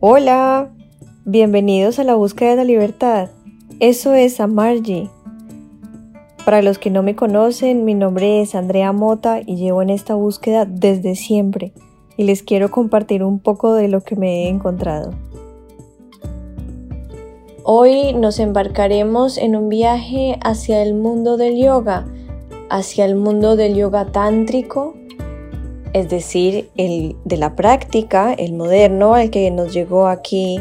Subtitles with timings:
[0.00, 0.70] Hola,
[1.24, 3.30] bienvenidos a la búsqueda de la libertad.
[3.80, 5.10] Eso es Amargi.
[6.44, 10.14] Para los que no me conocen, mi nombre es Andrea Mota y llevo en esta
[10.14, 11.72] búsqueda desde siempre
[12.16, 15.14] y les quiero compartir un poco de lo que me he encontrado.
[17.64, 22.06] Hoy nos embarcaremos en un viaje hacia el mundo del yoga,
[22.70, 24.94] hacia el mundo del yoga tántrico,
[25.98, 30.60] es decir, el de la práctica, el moderno, el que nos llegó aquí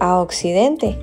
[0.00, 0.98] a Occidente.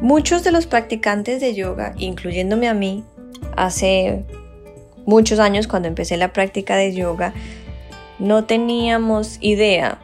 [0.00, 3.02] Muchos de los practicantes de yoga, incluyéndome a mí,
[3.56, 4.24] hace
[5.06, 7.32] muchos años cuando empecé la práctica de yoga,
[8.18, 9.98] no teníamos idea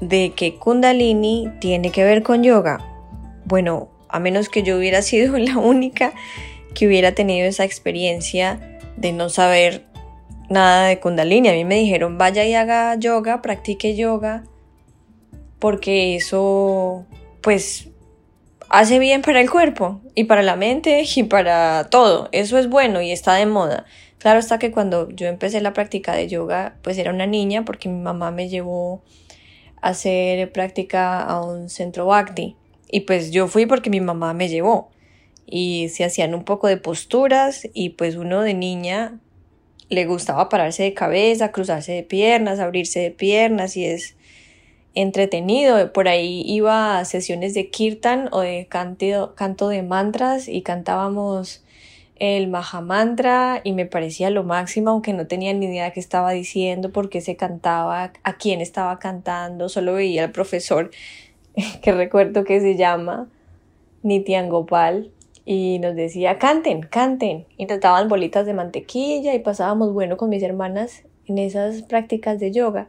[0.00, 2.80] de que Kundalini tiene que ver con yoga.
[3.44, 6.12] Bueno, a menos que yo hubiera sido la única
[6.74, 9.84] que hubiera tenido esa experiencia de no saber
[10.48, 11.48] nada de Kundalini.
[11.48, 14.44] A mí me dijeron, vaya y haga yoga, practique yoga,
[15.58, 17.06] porque eso,
[17.40, 17.88] pues,
[18.68, 22.28] hace bien para el cuerpo y para la mente y para todo.
[22.32, 23.84] Eso es bueno y está de moda.
[24.18, 27.88] Claro está que cuando yo empecé la práctica de yoga, pues era una niña porque
[27.88, 29.02] mi mamá me llevó
[29.80, 32.56] a hacer práctica a un centro Bhakti.
[32.90, 34.90] Y pues yo fui porque mi mamá me llevó.
[35.50, 39.18] Y se hacían un poco de posturas y pues uno de niña
[39.88, 44.16] le gustaba pararse de cabeza, cruzarse de piernas, abrirse de piernas y es
[44.94, 45.92] entretenido.
[45.92, 51.64] Por ahí iba a sesiones de kirtan o de canto, canto de mantras y cantábamos
[52.20, 56.32] el Mahamantra y me parecía lo máximo, aunque no tenía ni idea de qué estaba
[56.32, 60.90] diciendo, por qué se cantaba, a quién estaba cantando, solo veía al profesor
[61.82, 63.26] que recuerdo que se llama
[64.02, 65.10] Nityan Gopal
[65.52, 70.44] y nos decía canten, canten y trataban bolitas de mantequilla y pasábamos bueno con mis
[70.44, 72.86] hermanas en esas prácticas de yoga.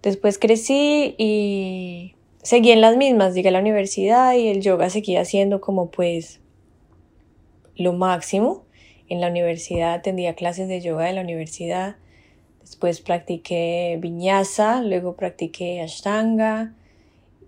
[0.00, 5.24] Después crecí y seguí en las mismas, llegué a la universidad y el yoga seguía
[5.24, 6.38] siendo como pues
[7.74, 8.62] lo máximo.
[9.08, 11.96] En la universidad atendía clases de yoga de la universidad.
[12.60, 16.74] Después practiqué viñasa, luego practiqué ashtanga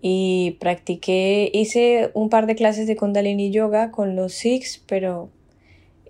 [0.01, 5.29] y practiqué, hice un par de clases de kundalini yoga con los Sikhs, pero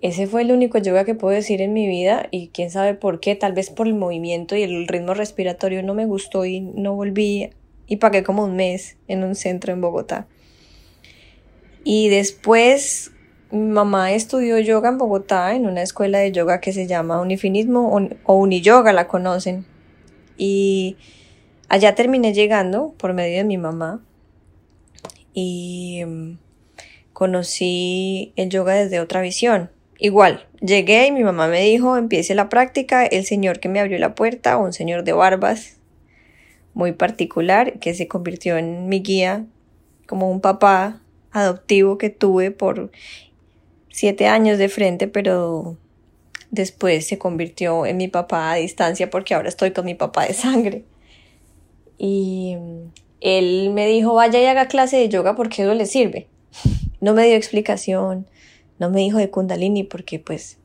[0.01, 3.19] ese fue el único yoga que puedo decir en mi vida y quién sabe por
[3.19, 6.95] qué, tal vez por el movimiento y el ritmo respiratorio no me gustó y no
[6.95, 7.49] volví
[7.87, 10.27] y pagué como un mes en un centro en Bogotá.
[11.83, 13.11] Y después
[13.51, 17.97] mi mamá estudió yoga en Bogotá, en una escuela de yoga que se llama Unifinismo
[18.23, 19.65] o Uniyoga, la conocen.
[20.37, 20.97] Y
[21.69, 24.01] allá terminé llegando por medio de mi mamá
[25.33, 26.37] y mm,
[27.13, 29.69] conocí el yoga desde otra visión.
[29.99, 33.05] Igual, llegué y mi mamá me dijo, empiece la práctica.
[33.05, 35.77] El señor que me abrió la puerta, un señor de barbas
[36.73, 39.45] muy particular, que se convirtió en mi guía,
[40.07, 41.01] como un papá
[41.31, 42.91] adoptivo que tuve por
[43.89, 45.77] siete años de frente, pero
[46.51, 50.33] después se convirtió en mi papá a distancia porque ahora estoy con mi papá de
[50.33, 50.85] sangre.
[51.99, 52.57] Y
[53.21, 56.27] él me dijo, vaya y haga clase de yoga porque eso le sirve.
[57.01, 58.27] No me dio explicación,
[58.77, 60.57] no me dijo de kundalini porque pues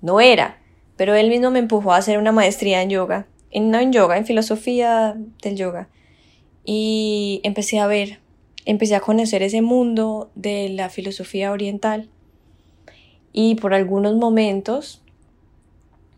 [0.00, 0.58] no era,
[0.96, 4.18] pero él mismo me empujó a hacer una maestría en yoga, en, no en yoga,
[4.18, 5.88] en filosofía del yoga.
[6.64, 8.18] Y empecé a ver
[8.68, 12.10] empecé a conocer ese mundo de la filosofía oriental
[13.32, 15.02] y por algunos momentos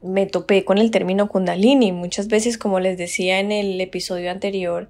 [0.02, 4.88] me topé con el término kundalini, muchas veces como les decía en el episodio anterior,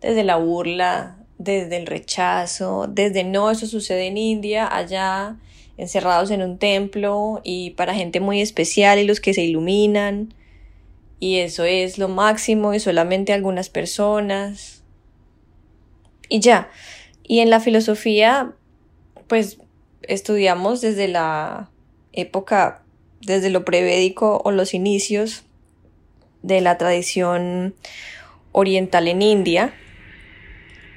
[0.00, 5.36] desde la burla, desde el rechazo, desde no, eso sucede en India, allá
[5.76, 10.34] encerrados en un templo y para gente muy especial y los que se iluminan.
[11.18, 14.82] Y eso es lo máximo y solamente algunas personas.
[16.28, 16.70] Y ya.
[17.22, 18.52] Y en la filosofía,
[19.26, 19.58] pues
[20.02, 21.70] estudiamos desde la
[22.12, 22.82] época,
[23.20, 25.44] desde lo prevédico o los inicios
[26.42, 27.74] de la tradición
[28.52, 29.74] oriental en India.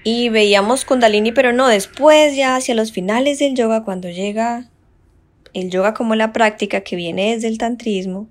[0.04, 4.70] Y veíamos Kundalini, pero no, después ya hacia los finales del yoga, cuando llega
[5.54, 8.28] el yoga como la práctica que viene desde el tantrismo,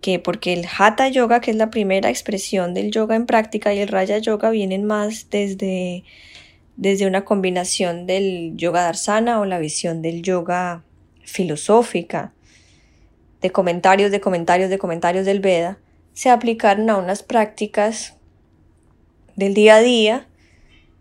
[0.00, 3.78] que porque el Hatha Yoga, que es la primera expresión del yoga en práctica, y
[3.78, 6.04] el Raya Yoga vienen más desde,
[6.76, 10.82] desde una combinación del yoga darsana o la visión del yoga
[11.24, 12.32] filosófica,
[13.42, 15.78] de comentarios, de comentarios, de comentarios del Veda,
[16.14, 18.14] se aplicaron a unas prácticas
[19.36, 20.26] del día a día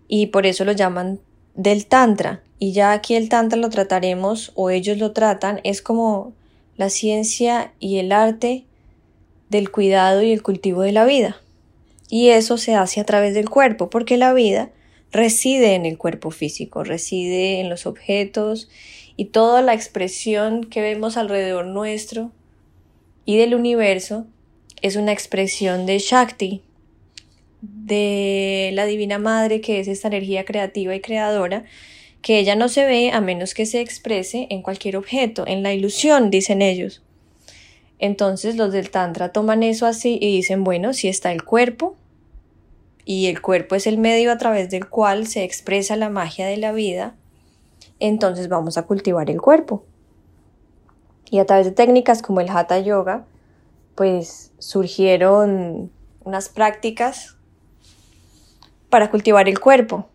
[0.07, 1.19] y por eso lo llaman
[1.53, 2.41] del Tantra.
[2.59, 6.33] Y ya aquí el Tantra lo trataremos o ellos lo tratan, es como
[6.77, 8.65] la ciencia y el arte
[9.49, 11.37] del cuidado y el cultivo de la vida.
[12.09, 14.69] Y eso se hace a través del cuerpo, porque la vida
[15.11, 18.69] reside en el cuerpo físico, reside en los objetos
[19.15, 22.31] y toda la expresión que vemos alrededor nuestro
[23.25, 24.25] y del universo
[24.81, 26.61] es una expresión de Shakti,
[27.61, 31.65] de la Divina Madre, que es esta energía creativa y creadora,
[32.21, 35.73] que ella no se ve a menos que se exprese en cualquier objeto, en la
[35.73, 37.03] ilusión, dicen ellos.
[37.99, 41.95] Entonces los del Tantra toman eso así y dicen, bueno, si está el cuerpo,
[43.05, 46.57] y el cuerpo es el medio a través del cual se expresa la magia de
[46.57, 47.15] la vida,
[48.01, 49.83] entonces vamos a cultivar el cuerpo.
[51.29, 53.25] Y a través de técnicas como el Hatha Yoga,
[53.95, 55.91] pues surgieron
[56.23, 57.37] unas prácticas
[58.89, 60.07] para cultivar el cuerpo,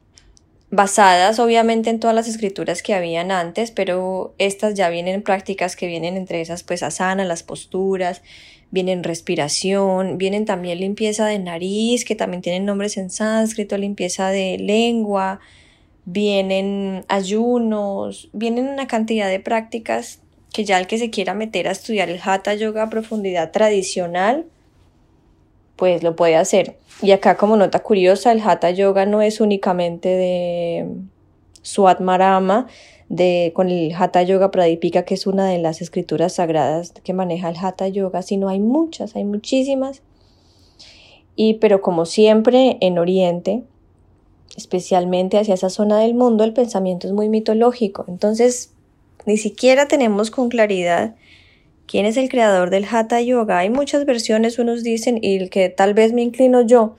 [0.70, 5.86] basadas obviamente en todas las escrituras que habían antes, pero estas ya vienen prácticas que
[5.86, 8.22] vienen entre esas pues asana, las posturas,
[8.70, 14.58] vienen respiración, vienen también limpieza de nariz, que también tienen nombres en sánscrito, limpieza de
[14.58, 15.40] lengua,
[16.06, 20.20] vienen ayunos, vienen una cantidad de prácticas
[20.54, 24.46] que ya el que se quiera meter a estudiar el Hatha Yoga a profundidad tradicional,
[25.74, 26.78] pues lo puede hacer.
[27.02, 30.86] Y acá como nota curiosa, el Hatha Yoga no es únicamente de
[31.60, 32.68] Swatmarama,
[33.08, 37.48] de, con el Hatha Yoga Pradipika, que es una de las escrituras sagradas que maneja
[37.48, 40.02] el Hatha Yoga, sino hay muchas, hay muchísimas.
[41.34, 43.64] Y pero como siempre en Oriente,
[44.56, 48.04] especialmente hacia esa zona del mundo, el pensamiento es muy mitológico.
[48.08, 48.72] Entonces,
[49.26, 51.14] ni siquiera tenemos con claridad
[51.87, 53.58] quién es el creador del Hatha Yoga.
[53.58, 56.96] Hay muchas versiones, unos dicen, y el que tal vez me inclino yo.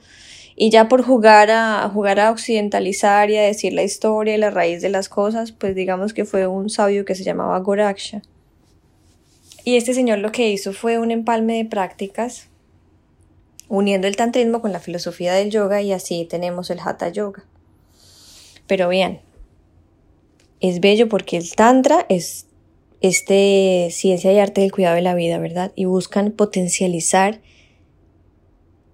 [0.56, 4.50] Y ya por jugar a, jugar a occidentalizar y a decir la historia y la
[4.50, 8.22] raíz de las cosas, pues digamos que fue un sabio que se llamaba Goraksha.
[9.64, 12.47] Y este señor lo que hizo fue un empalme de prácticas,
[13.68, 17.44] uniendo el tantrismo con la filosofía del yoga y así tenemos el Hatha Yoga.
[18.66, 19.20] Pero bien,
[20.60, 22.46] es bello porque el Tantra es
[23.00, 25.72] este ciencia y arte del cuidado de la vida, ¿verdad?
[25.76, 27.40] Y buscan potencializar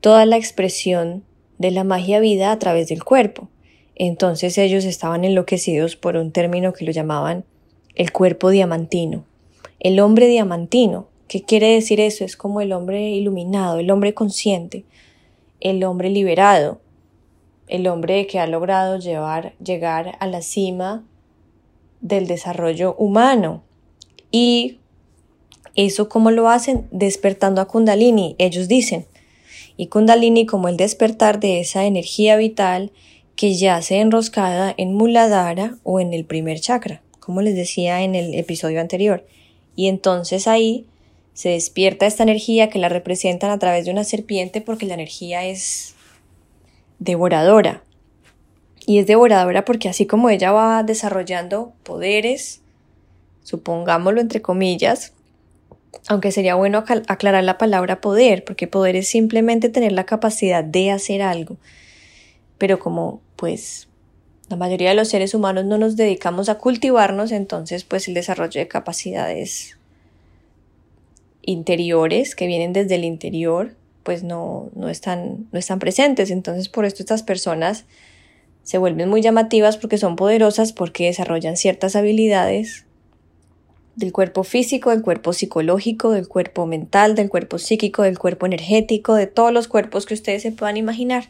[0.01, 1.25] toda la expresión
[1.59, 3.49] de la magia vida a través del cuerpo.
[3.95, 7.45] Entonces ellos estaban enloquecidos por un término que lo llamaban
[7.95, 9.25] el cuerpo diamantino.
[9.81, 11.09] El hombre diamantino.
[11.35, 12.25] ¿Qué quiere decir eso?
[12.25, 14.85] Es como el hombre iluminado, el hombre consciente,
[15.59, 16.81] el hombre liberado,
[17.67, 21.05] el hombre que ha logrado llevar, llegar a la cima
[22.01, 23.65] del desarrollo humano.
[24.31, 24.79] Y
[25.75, 29.05] eso cómo lo hacen despertando a Kundalini, ellos dicen.
[29.77, 32.93] Y Kundalini como el despertar de esa energía vital
[33.35, 38.37] que yace enroscada en Muladhara o en el primer chakra, como les decía en el
[38.37, 39.27] episodio anterior.
[39.75, 40.87] Y entonces ahí
[41.35, 45.45] se despierta esta energía que la representan a través de una serpiente porque la energía
[45.45, 45.95] es
[47.01, 47.83] devoradora.
[48.87, 52.61] Y es devoradora porque así como ella va desarrollando poderes,
[53.43, 55.13] supongámoslo entre comillas,
[56.07, 60.93] aunque sería bueno aclarar la palabra poder, porque poder es simplemente tener la capacidad de
[60.93, 61.57] hacer algo.
[62.59, 63.89] Pero como pues
[64.49, 68.61] la mayoría de los seres humanos no nos dedicamos a cultivarnos, entonces pues el desarrollo
[68.61, 69.79] de capacidades
[71.47, 76.31] interiores que vienen desde el interior pues no, no, están, no están presentes.
[76.31, 77.87] Entonces por esto estas personas
[78.63, 82.85] se vuelven muy llamativas porque son poderosas, porque desarrollan ciertas habilidades
[83.97, 89.15] del cuerpo físico, del cuerpo psicológico, del cuerpo mental, del cuerpo psíquico, del cuerpo energético,
[89.15, 91.29] de todos los cuerpos que ustedes se puedan imaginar.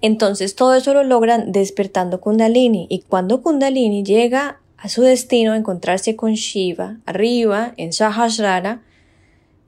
[0.00, 5.56] Entonces todo eso lo logran despertando Kundalini y cuando Kundalini llega a su destino a
[5.56, 8.82] encontrarse con Shiva arriba en Sahasrara,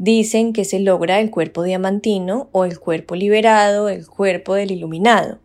[0.00, 5.38] dicen que se logra el cuerpo diamantino o el cuerpo liberado, el cuerpo del iluminado.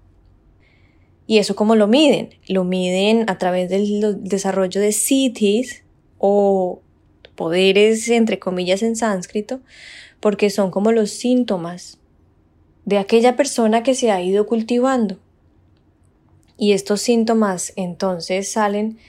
[1.28, 2.30] ¿Y eso cómo lo miden?
[2.48, 5.84] Lo miden a través del desarrollo de siddhis
[6.20, 6.80] o
[7.36, 9.60] poderes, entre comillas, en sánscrito,
[10.22, 11.98] porque son como los síntomas
[12.86, 15.20] de aquella persona que se ha ido cultivando.
[16.58, 19.00] Y estos síntomas entonces salen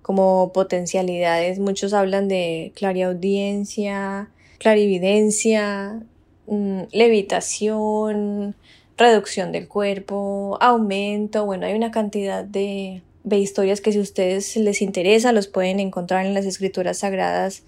[0.00, 1.58] como potencialidades.
[1.58, 6.02] Muchos hablan de clariaudiencia, clarividencia,
[6.46, 8.54] mm, levitación,
[8.96, 14.56] reducción del cuerpo, aumento, bueno, hay una cantidad de, de historias que si a ustedes
[14.56, 17.62] les interesa los pueden encontrar en las escrituras sagradas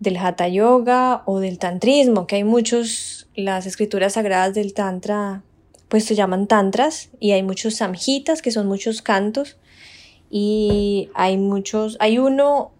[0.00, 5.42] del Hatha Yoga o del Tantrismo, que hay muchos, las escrituras sagradas del Tantra,
[5.88, 9.56] pues se llaman Tantras, y hay muchos Samhitas, que son muchos cantos,
[10.30, 12.72] y hay muchos, hay uno,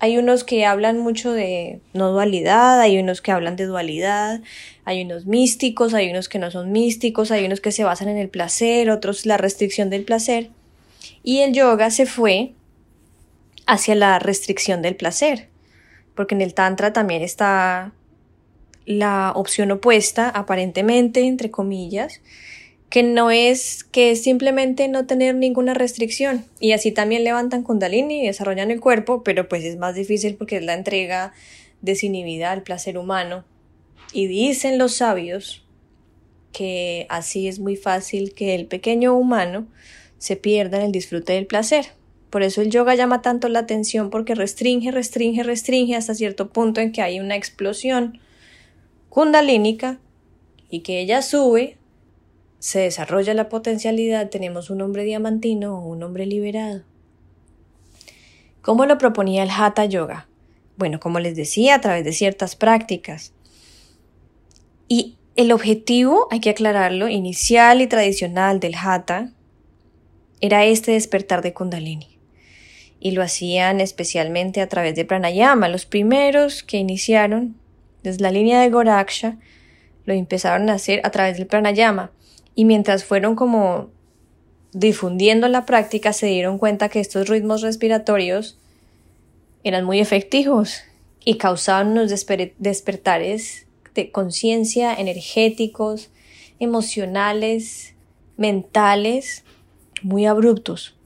[0.00, 4.40] hay unos que hablan mucho de no dualidad, hay unos que hablan de dualidad,
[4.84, 8.16] hay unos místicos, hay unos que no son místicos, hay unos que se basan en
[8.16, 10.50] el placer, otros la restricción del placer.
[11.22, 12.52] Y el yoga se fue
[13.66, 15.48] hacia la restricción del placer,
[16.14, 17.92] porque en el tantra también está
[18.86, 22.20] la opción opuesta, aparentemente, entre comillas,
[22.90, 28.22] que no es que es simplemente no tener ninguna restricción y así también levantan kundalini
[28.22, 31.32] y desarrollan el cuerpo, pero pues es más difícil porque es la entrega
[31.82, 33.44] desinhibida al placer humano.
[34.12, 35.66] Y dicen los sabios
[36.52, 39.66] que así es muy fácil que el pequeño humano
[40.16, 41.86] se pierda en el disfrute del placer.
[42.30, 46.80] Por eso el yoga llama tanto la atención porque restringe, restringe, restringe hasta cierto punto
[46.80, 48.20] en que hay una explosión
[49.08, 49.98] kundalínica
[50.70, 51.76] y que ella sube
[52.58, 56.82] se desarrolla la potencialidad, tenemos un hombre diamantino o un hombre liberado.
[58.62, 60.28] ¿Cómo lo proponía el Hatha Yoga?
[60.76, 63.32] Bueno, como les decía, a través de ciertas prácticas.
[64.88, 69.32] Y el objetivo, hay que aclararlo, inicial y tradicional del Hatha
[70.40, 72.18] era este despertar de Kundalini.
[73.00, 75.68] Y lo hacían especialmente a través de pranayama.
[75.68, 77.56] Los primeros que iniciaron
[78.02, 79.38] desde la línea de Goraksha
[80.04, 82.10] lo empezaron a hacer a través del pranayama.
[82.58, 83.88] Y mientras fueron como
[84.72, 88.58] difundiendo la práctica, se dieron cuenta que estos ritmos respiratorios
[89.62, 90.80] eran muy efectivos
[91.24, 92.10] y causaban unos
[92.58, 96.10] despertares de conciencia energéticos,
[96.58, 97.94] emocionales,
[98.36, 99.44] mentales,
[100.02, 100.96] muy abruptos.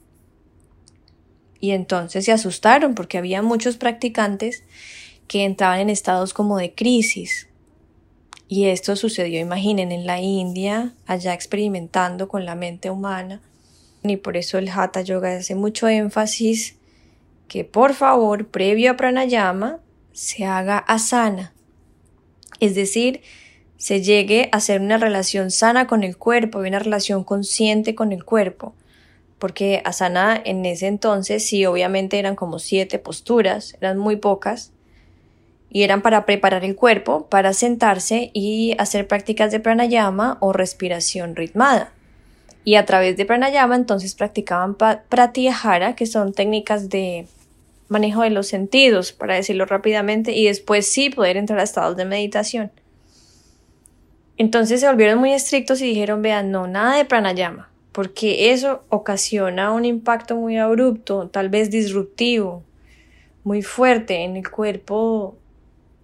[1.59, 4.63] Y entonces se asustaron porque había muchos practicantes
[5.27, 7.47] que entraban en estados como de crisis,
[8.53, 13.41] y esto sucedió, imaginen, en la India, allá experimentando con la mente humana.
[14.03, 16.75] Y por eso el Hatha Yoga hace mucho énfasis
[17.47, 19.79] que por favor, previo a pranayama,
[20.11, 21.51] se haga asana.
[22.59, 23.21] Es decir,
[23.77, 28.23] se llegue a hacer una relación sana con el cuerpo, una relación consciente con el
[28.23, 28.75] cuerpo.
[29.39, 34.73] Porque asana en ese entonces sí, obviamente eran como siete posturas, eran muy pocas,
[35.73, 41.35] y eran para preparar el cuerpo para sentarse y hacer prácticas de pranayama o respiración
[41.35, 41.91] ritmada.
[42.63, 47.25] Y a través de pranayama entonces practicaban pratyahara, que son técnicas de
[47.89, 52.05] manejo de los sentidos, para decirlo rápidamente, y después sí poder entrar a estados de
[52.05, 52.71] meditación.
[54.37, 59.71] Entonces se volvieron muy estrictos y dijeron, vean, no, nada de pranayama, porque eso ocasiona
[59.71, 62.63] un impacto muy abrupto, tal vez disruptivo,
[63.43, 65.35] muy fuerte en el cuerpo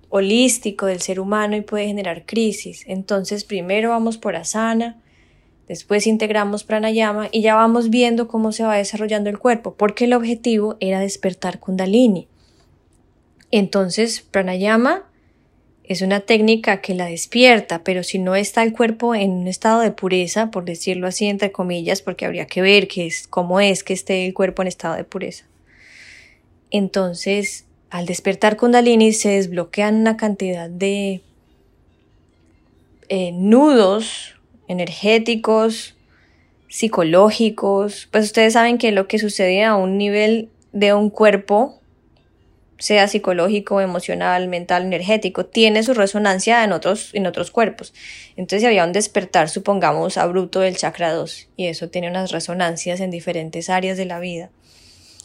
[0.10, 2.84] holístico del ser humano y puede generar crisis.
[2.88, 4.98] Entonces primero vamos por asana,
[5.68, 10.14] después integramos pranayama y ya vamos viendo cómo se va desarrollando el cuerpo, porque el
[10.14, 12.28] objetivo era despertar kundalini.
[13.52, 15.06] Entonces pranayama
[15.84, 19.82] es una técnica que la despierta, pero si no está el cuerpo en un estado
[19.82, 23.84] de pureza, por decirlo así entre comillas, porque habría que ver qué es, cómo es
[23.84, 25.46] que esté el cuerpo en estado de pureza.
[26.70, 31.22] Entonces al despertar Kundalini se desbloquean una cantidad de
[33.10, 34.36] eh, nudos
[34.68, 35.96] energéticos,
[36.68, 38.08] psicológicos.
[38.12, 41.80] Pues ustedes saben que lo que sucede a un nivel de un cuerpo,
[42.78, 47.94] sea psicológico, emocional, mental, energético, tiene su resonancia en otros, en otros cuerpos.
[48.38, 53.10] Entonces había un despertar, supongamos, abrupto del chakra 2 y eso tiene unas resonancias en
[53.10, 54.52] diferentes áreas de la vida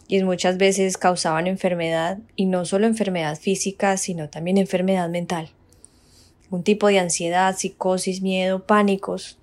[0.07, 5.49] y muchas veces causaban enfermedad y no solo enfermedad física, sino también enfermedad mental.
[6.51, 9.39] Un tipo de ansiedad, psicosis, miedo, pánicos.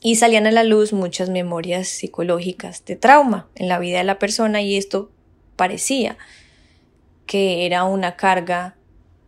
[0.00, 4.18] Y salían a la luz muchas memorias psicológicas de trauma en la vida de la
[4.18, 5.10] persona y esto
[5.54, 6.16] parecía
[7.26, 8.74] que era una carga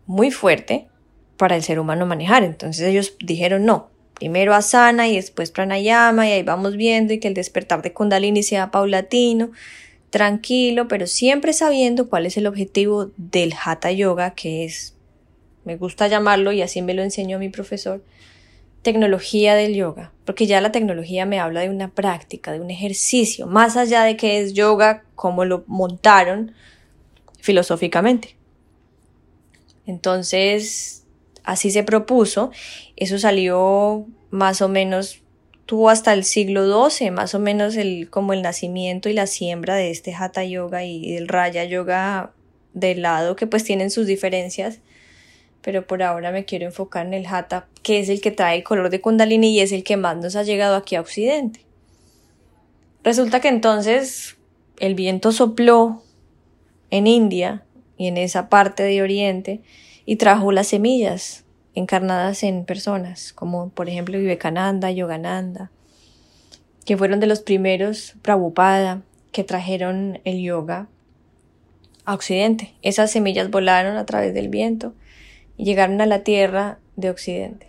[0.06, 0.88] muy fuerte
[1.36, 2.42] para el ser humano manejar.
[2.42, 7.28] Entonces ellos dijeron no, primero asana y después pranayama y ahí vamos viendo y que
[7.28, 9.52] el despertar de kundalini sea paulatino
[10.14, 14.94] tranquilo, pero siempre sabiendo cuál es el objetivo del Hatha Yoga, que es,
[15.64, 18.00] me gusta llamarlo y así me lo enseñó mi profesor,
[18.82, 23.48] tecnología del yoga, porque ya la tecnología me habla de una práctica, de un ejercicio,
[23.48, 26.52] más allá de que es yoga como lo montaron
[27.40, 28.36] filosóficamente.
[29.84, 31.06] Entonces,
[31.42, 32.52] así se propuso,
[32.94, 35.23] eso salió más o menos
[35.66, 39.76] tuvo hasta el siglo XII, más o menos el, como el nacimiento y la siembra
[39.76, 42.32] de este Hatha Yoga y del Raya Yoga
[42.74, 44.80] de lado, que pues tienen sus diferencias,
[45.62, 48.64] pero por ahora me quiero enfocar en el Hatha, que es el que trae el
[48.64, 51.60] color de Kundalini y es el que más nos ha llegado aquí a Occidente.
[53.02, 54.36] Resulta que entonces
[54.78, 56.02] el viento sopló
[56.90, 57.64] en India
[57.96, 59.60] y en esa parte de Oriente
[60.04, 61.43] y trajo las semillas
[61.74, 65.70] encarnadas en personas, como por ejemplo Vivekananda, Yogananda,
[66.84, 69.02] que fueron de los primeros Prabhupada
[69.32, 70.88] que trajeron el yoga
[72.04, 72.74] a Occidente.
[72.82, 74.94] Esas semillas volaron a través del viento
[75.56, 77.68] y llegaron a la tierra de Occidente,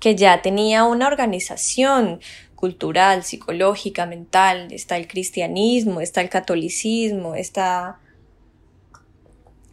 [0.00, 2.20] que ya tenía una organización
[2.54, 7.98] cultural, psicológica, mental, está el cristianismo, está el catolicismo, está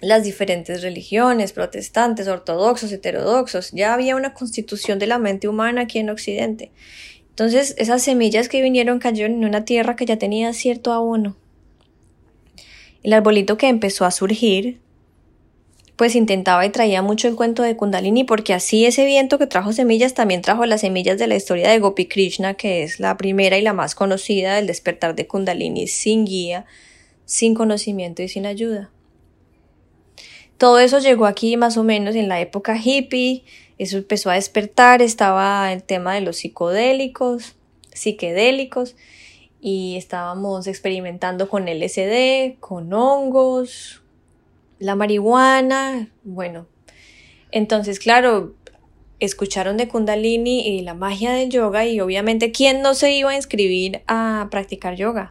[0.01, 5.99] las diferentes religiones, protestantes, ortodoxos, heterodoxos, ya había una constitución de la mente humana aquí
[5.99, 6.71] en Occidente.
[7.29, 11.37] Entonces, esas semillas que vinieron cayeron en una tierra que ya tenía cierto abono.
[13.03, 14.79] El arbolito que empezó a surgir,
[15.95, 19.73] pues intentaba y traía mucho el cuento de Kundalini, porque así ese viento que trajo
[19.73, 23.57] semillas también trajo las semillas de la historia de Gopi Krishna, que es la primera
[23.57, 26.65] y la más conocida del despertar de Kundalini sin guía,
[27.25, 28.91] sin conocimiento y sin ayuda.
[30.59, 33.45] Todo eso llegó aquí más o menos en la época hippie,
[33.77, 37.55] eso empezó a despertar, estaba el tema de los psicodélicos,
[37.93, 38.97] psiquedélicos,
[39.61, 44.01] y estábamos experimentando con LSD, con hongos,
[44.79, 46.67] la marihuana, bueno.
[47.51, 48.53] Entonces, claro,
[49.21, 53.37] escucharon de Kundalini y la magia del yoga y obviamente, ¿quién no se iba a
[53.37, 55.29] inscribir a practicar yoga?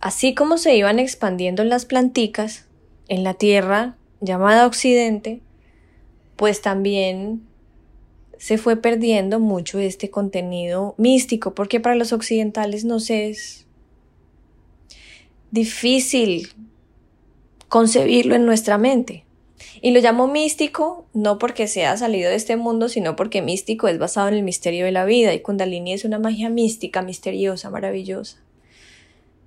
[0.00, 2.67] Así como se iban expandiendo las planticas,
[3.08, 5.40] en la tierra llamada Occidente,
[6.36, 7.42] pues también
[8.38, 13.66] se fue perdiendo mucho este contenido místico, porque para los occidentales nos es
[15.50, 16.48] difícil
[17.68, 19.24] concebirlo en nuestra mente.
[19.80, 23.98] Y lo llamo místico no porque sea salido de este mundo, sino porque místico es
[23.98, 28.38] basado en el misterio de la vida y Kundalini es una magia mística, misteriosa, maravillosa.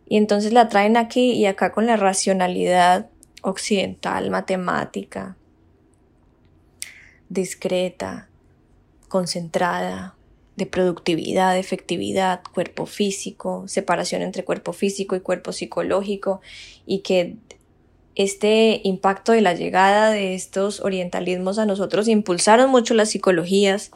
[0.07, 3.10] Y entonces la traen aquí y acá con la racionalidad
[3.41, 5.35] occidental, matemática,
[7.29, 8.29] discreta,
[9.07, 10.15] concentrada,
[10.57, 16.41] de productividad, efectividad, cuerpo físico, separación entre cuerpo físico y cuerpo psicológico,
[16.85, 17.37] y que
[18.15, 23.91] este impacto de la llegada de estos orientalismos a nosotros impulsaron mucho las psicologías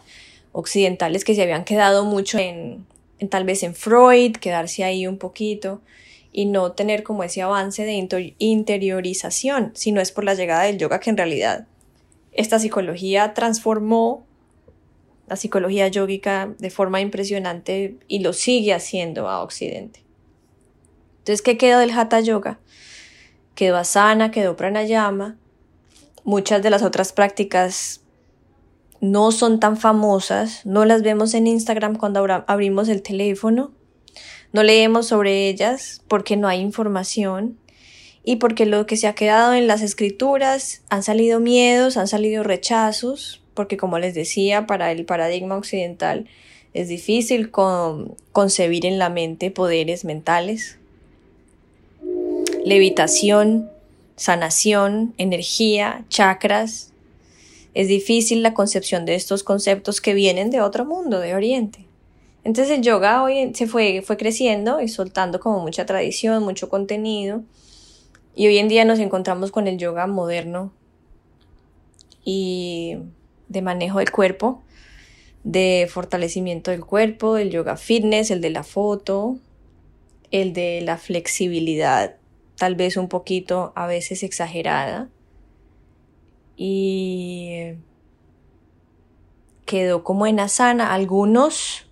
[0.53, 2.85] occidentales que se habían quedado mucho en,
[3.19, 5.81] en tal vez en Freud, quedarse ahí un poquito,
[6.37, 7.93] y no tener como ese avance de
[8.39, 11.65] interiorización, sino es por la llegada del yoga que en realidad
[12.33, 14.25] esta psicología transformó
[15.27, 20.03] la psicología yógica de forma impresionante y lo sigue haciendo a Occidente.
[21.19, 22.59] Entonces, ¿qué quedó del Hatha Yoga?
[23.55, 25.37] Quedó asana, quedó pranayama.
[26.25, 28.01] Muchas de las otras prácticas
[28.99, 33.71] no son tan famosas, no las vemos en Instagram cuando abrimos el teléfono,
[34.55, 37.57] no leemos sobre ellas porque no hay información
[38.23, 42.41] y porque lo que se ha quedado en las escrituras han salido miedos, han salido
[42.41, 46.27] rechazos, porque como les decía, para el paradigma occidental
[46.73, 50.77] es difícil concebir en la mente poderes mentales,
[52.63, 53.69] levitación,
[54.15, 56.93] sanación, energía, chakras.
[57.73, 61.84] Es difícil la concepción de estos conceptos que vienen de otro mundo, de Oriente.
[62.45, 67.43] Entonces el yoga hoy se fue, fue creciendo y soltando como mucha tradición, mucho contenido.
[68.35, 70.71] Y hoy en día nos encontramos con el yoga moderno
[72.23, 72.97] y
[73.47, 74.61] de manejo del cuerpo,
[75.43, 79.39] de fortalecimiento del cuerpo, el yoga fitness, el de la foto,
[80.29, 82.17] el de la flexibilidad,
[82.57, 85.09] tal vez un poquito a veces exagerada.
[86.55, 87.73] Y
[89.65, 90.93] quedó como en asana.
[90.93, 91.84] Algunos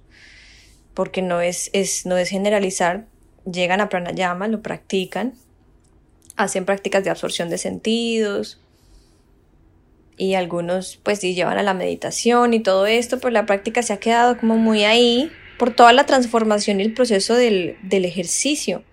[0.94, 3.06] porque no es, es, no es generalizar,
[3.52, 5.34] llegan a pranayama, lo practican,
[6.36, 8.60] hacen prácticas de absorción de sentidos
[10.18, 13.94] y algunos pues sí llevan a la meditación y todo esto, pero la práctica se
[13.94, 18.84] ha quedado como muy ahí por toda la transformación y el proceso del, del ejercicio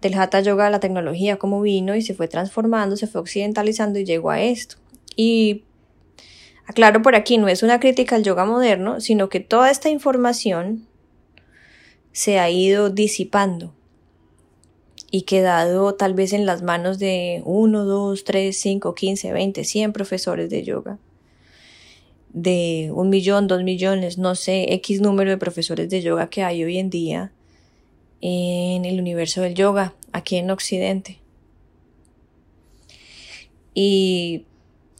[0.00, 4.04] del hatha yoga la tecnología como vino y se fue transformando, se fue occidentalizando y
[4.04, 4.76] llegó a esto.
[5.16, 5.64] Y
[6.66, 10.86] aclaro por aquí, no es una crítica al yoga moderno, sino que toda esta información
[12.12, 13.74] se ha ido disipando
[15.10, 19.92] y quedado tal vez en las manos de uno, dos, tres, cinco, quince, veinte, cien
[19.92, 20.98] profesores de yoga,
[22.32, 26.62] de un millón, dos millones, no sé, X número de profesores de yoga que hay
[26.62, 27.32] hoy en día
[28.20, 31.18] en el universo del yoga, aquí en Occidente.
[33.74, 34.44] Y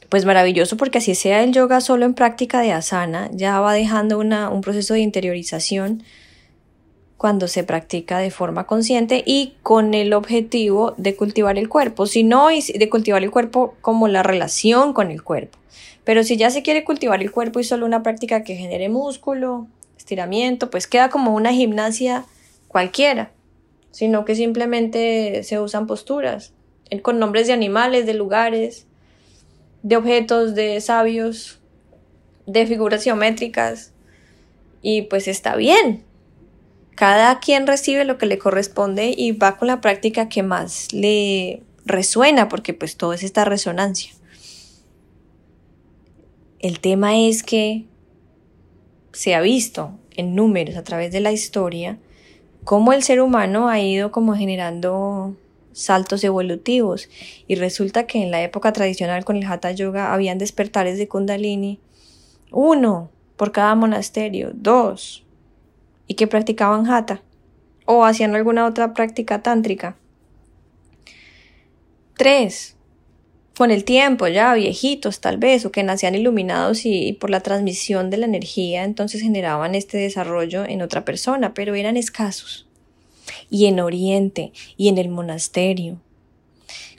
[0.08, 4.18] pues maravilloso porque así sea el yoga solo en práctica de asana, ya va dejando
[4.18, 6.02] una, un proceso de interiorización
[7.20, 12.22] cuando se practica de forma consciente y con el objetivo de cultivar el cuerpo, si
[12.22, 15.58] no, de cultivar el cuerpo como la relación con el cuerpo.
[16.02, 19.66] Pero si ya se quiere cultivar el cuerpo y solo una práctica que genere músculo,
[19.98, 22.24] estiramiento, pues queda como una gimnasia
[22.68, 23.32] cualquiera,
[23.90, 26.54] sino que simplemente se usan posturas
[27.02, 28.86] con nombres de animales, de lugares,
[29.82, 31.60] de objetos, de sabios,
[32.46, 33.92] de figuras geométricas.
[34.80, 36.08] Y pues está bien.
[37.00, 41.62] Cada quien recibe lo que le corresponde y va con la práctica que más le
[41.86, 44.12] resuena, porque pues todo es esta resonancia.
[46.58, 47.86] El tema es que
[49.14, 51.98] se ha visto en números a través de la historia
[52.64, 55.34] cómo el ser humano ha ido como generando
[55.72, 57.08] saltos evolutivos
[57.48, 61.80] y resulta que en la época tradicional con el Hatha Yoga habían despertares de Kundalini,
[62.50, 65.24] uno por cada monasterio, dos,
[66.10, 67.22] y que practicaban Hatha
[67.84, 69.96] o hacían alguna otra práctica tántrica.
[72.16, 72.74] Tres,
[73.56, 78.10] con el tiempo ya viejitos tal vez o que nacían iluminados y, por la transmisión
[78.10, 82.66] de la energía entonces generaban este desarrollo en otra persona, pero eran escasos.
[83.48, 86.00] Y en Oriente y en el monasterio.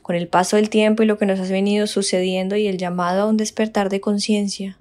[0.04, 3.24] Con el paso del tiempo y lo que nos ha venido sucediendo y el llamado
[3.24, 4.80] a un despertar de conciencia,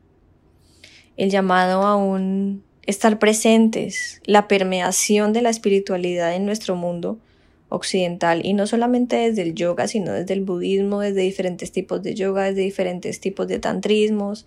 [1.16, 7.18] el llamado a un estar presentes, la permeación de la espiritualidad en nuestro mundo,
[7.70, 12.14] occidental y no solamente desde el yoga, sino desde el budismo, desde diferentes tipos de
[12.14, 14.46] yoga, desde diferentes tipos de tantrismos,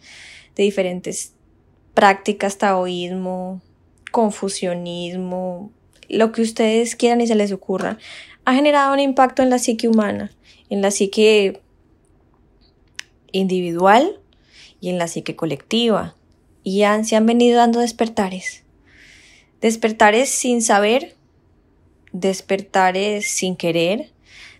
[0.56, 1.34] de diferentes
[1.94, 3.62] prácticas, taoísmo,
[4.12, 5.72] confusionismo,
[6.10, 7.98] lo que ustedes quieran y se les ocurra,
[8.46, 10.32] ha generado un impacto en la psique humana,
[10.70, 11.62] en la psique
[13.32, 14.20] individual
[14.82, 16.16] y en la psique colectiva.
[16.63, 18.63] Y han, se han venido dando despertares.
[19.62, 21.15] Despertares sin saber
[22.13, 24.12] despertares sin querer,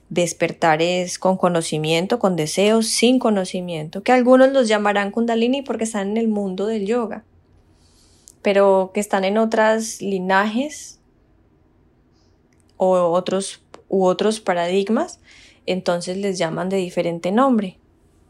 [0.10, 6.18] despertares con conocimiento, con deseos, sin conocimiento, que algunos los llamarán kundalini porque están en
[6.18, 7.24] el mundo del yoga,
[8.42, 11.00] pero que están en otras linajes
[12.76, 15.20] o otros u otros paradigmas,
[15.66, 17.78] entonces les llaman de diferente nombre,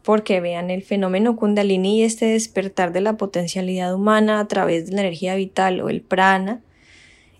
[0.04, 4.92] porque vean el fenómeno kundalini y este despertar de la potencialidad humana a través de
[4.92, 6.60] la energía vital o el prana,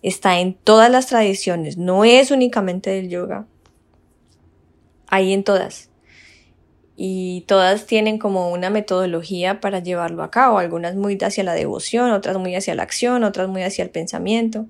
[0.02, 3.46] está en todas las tradiciones, no es únicamente del yoga.
[5.06, 5.90] Hay en todas.
[6.96, 12.12] Y todas tienen como una metodología para llevarlo a cabo, algunas muy hacia la devoción,
[12.12, 14.66] otras muy hacia la acción, otras muy hacia el pensamiento.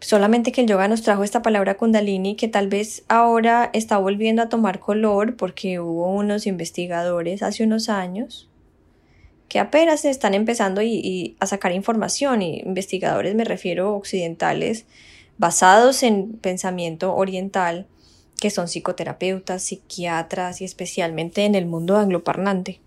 [0.00, 4.42] Solamente que el yoga nos trajo esta palabra kundalini que tal vez ahora está volviendo
[4.42, 8.48] a tomar color porque hubo unos investigadores hace unos años
[9.48, 14.84] que apenas están empezando y, a sacar información, y investigadores me refiero occidentales,
[15.38, 17.86] basados en pensamiento oriental,
[18.40, 22.80] que son psicoterapeutas, psiquiatras y especialmente en el mundo angloparlante,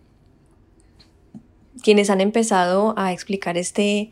[1.81, 4.11] quienes han empezado a explicar este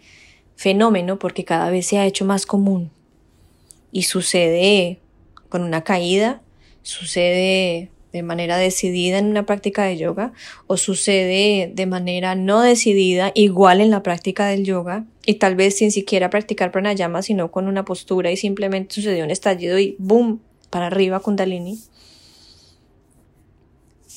[0.60, 2.92] fenómeno porque cada vez se ha hecho más común.
[3.94, 5.00] Y sucede
[5.48, 6.42] con una caída,
[6.82, 10.34] sucede de manera decidida en una práctica de yoga
[10.68, 15.78] o sucede de manera no decidida igual en la práctica del yoga y tal vez
[15.78, 20.42] sin siquiera practicar pranayama sino con una postura y simplemente sucedió un estallido y boom
[20.70, 21.80] para arriba kundalini.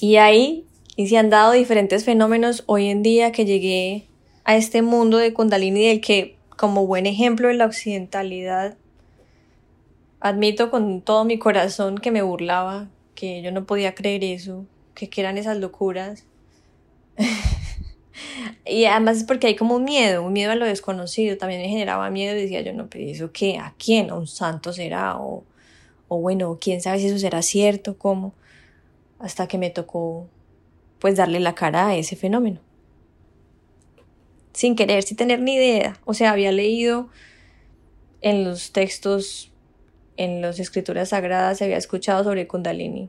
[0.01, 0.65] Y ahí
[0.97, 4.09] y se han dado diferentes fenómenos hoy en día que llegué
[4.45, 8.77] a este mundo de kundalini del que como buen ejemplo de la occidentalidad
[10.21, 15.09] admito con todo mi corazón que me burlaba que yo no podía creer eso, que,
[15.17, 16.25] eran esas locuras.
[18.67, 21.69] y además es porque hay como un miedo, un miedo a lo desconocido, también me
[21.69, 24.11] generaba miedo decía yo, no, pero eso qué, ¿a quién?
[24.11, 25.19] ¿A un santo será?
[25.19, 25.45] O,
[26.09, 28.33] o bueno, quién sabe si eso será cierto, cómo,
[29.19, 30.29] hasta que me tocó
[30.99, 32.61] pues darle la cara a ese fenómeno.
[34.53, 35.99] Sin querer, sin tener ni idea.
[36.05, 37.09] O sea, había leído
[38.21, 39.53] en los textos
[40.17, 43.09] en las escrituras sagradas se había escuchado sobre Kundalini.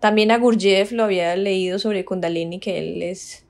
[0.00, 3.44] También a Gurdjieff lo había leído sobre Kundalini, que él es,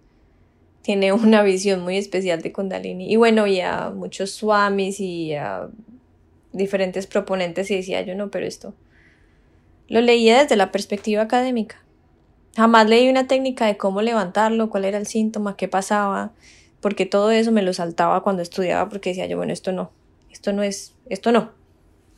[0.82, 3.12] tiene una visión muy especial de Kundalini.
[3.12, 3.60] Y bueno, y
[3.94, 5.68] muchos swamis y a
[6.52, 8.74] diferentes proponentes y decía yo no, pero esto
[9.88, 11.82] lo leía desde la perspectiva académica.
[12.56, 16.32] Jamás leí una técnica de cómo levantarlo, cuál era el síntoma, qué pasaba,
[16.82, 19.92] porque todo eso me lo saltaba cuando estudiaba porque decía yo, bueno, esto no,
[20.30, 21.52] esto no es, esto no,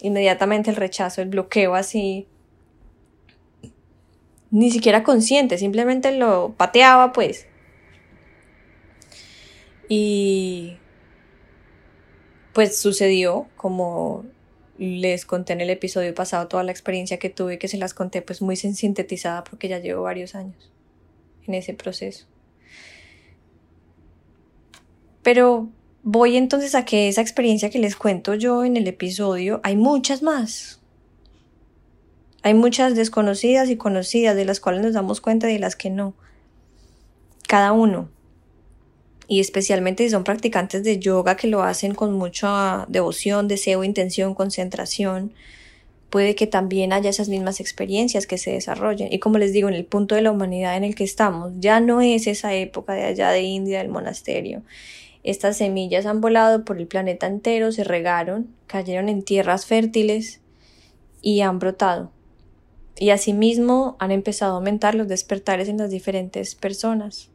[0.00, 2.26] inmediatamente el rechazo, el bloqueo así,
[4.50, 7.46] ni siquiera consciente, simplemente lo pateaba pues.
[9.88, 10.78] Y
[12.54, 14.24] pues sucedió como
[14.78, 18.22] les conté en el episodio pasado toda la experiencia que tuve, que se las conté
[18.22, 20.72] pues muy sintetizada porque ya llevo varios años
[21.46, 22.26] en ese proceso.
[25.24, 25.70] Pero
[26.04, 30.22] voy entonces a que esa experiencia que les cuento yo en el episodio, hay muchas
[30.22, 30.80] más.
[32.42, 35.88] Hay muchas desconocidas y conocidas de las cuales nos damos cuenta y de las que
[35.88, 36.14] no.
[37.48, 38.10] Cada uno.
[39.26, 44.34] Y especialmente si son practicantes de yoga que lo hacen con mucha devoción, deseo, intención,
[44.34, 45.32] concentración,
[46.10, 49.10] puede que también haya esas mismas experiencias que se desarrollen.
[49.10, 51.80] Y como les digo, en el punto de la humanidad en el que estamos, ya
[51.80, 54.62] no es esa época de allá de India, del monasterio.
[55.24, 60.40] Estas semillas han volado por el planeta entero, se regaron, cayeron en tierras fértiles
[61.22, 62.12] y han brotado.
[62.96, 67.30] Y asimismo han empezado a aumentar los despertares en las diferentes personas.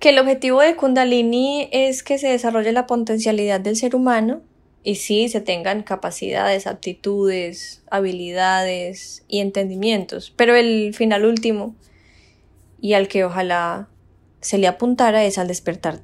[0.00, 4.42] Que el objetivo de Kundalini es que se desarrolle la potencialidad del ser humano
[4.82, 10.34] y sí se tengan capacidades, aptitudes, habilidades y entendimientos.
[10.36, 11.76] Pero el final último
[12.80, 13.88] y al que ojalá
[14.46, 16.02] se le apuntara es al despertar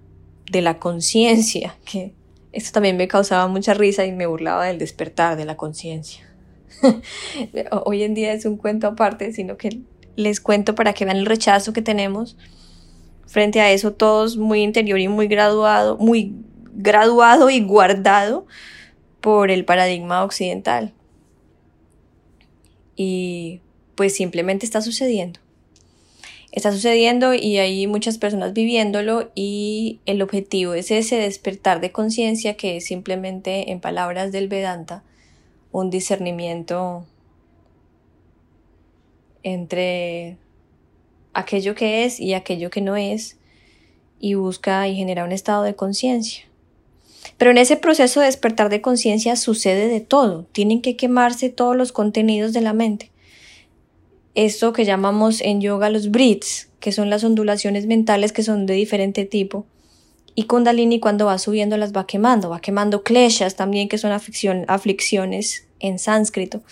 [0.51, 2.13] de la conciencia, que
[2.51, 6.29] esto también me causaba mucha risa y me burlaba del despertar de la conciencia.
[7.85, 9.83] Hoy en día es un cuento aparte, sino que
[10.17, 12.37] les cuento para que vean el rechazo que tenemos
[13.27, 16.35] frente a eso, todos muy interior y muy graduado, muy
[16.75, 18.49] graduado y guardado
[19.21, 20.93] por el paradigma occidental.
[22.97, 23.61] Y
[23.95, 25.39] pues simplemente está sucediendo
[26.53, 32.57] está sucediendo y hay muchas personas viviéndolo y el objetivo es ese despertar de conciencia
[32.57, 35.03] que es simplemente, en palabras del Vedanta,
[35.73, 37.07] un discernimiento
[39.43, 40.37] entre
[41.33, 43.39] aquello que es y aquello que no es
[44.21, 46.45] y busca y genera un estado de conciencia.
[47.39, 51.75] Pero en ese proceso de despertar de conciencia sucede de todo, tienen que quemarse todos
[51.75, 53.12] los contenidos de la mente
[54.35, 58.75] esto que llamamos en yoga los brits, que son las ondulaciones mentales que son de
[58.75, 59.67] diferente tipo.
[60.35, 65.67] Y Kundalini cuando va subiendo las va quemando, va quemando kleshas también, que son aflicciones
[65.79, 66.63] en sánscrito.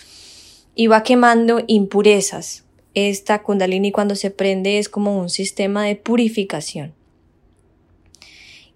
[0.73, 2.65] Y va quemando impurezas.
[2.93, 6.93] Esta Kundalini cuando se prende es como un sistema de purificación.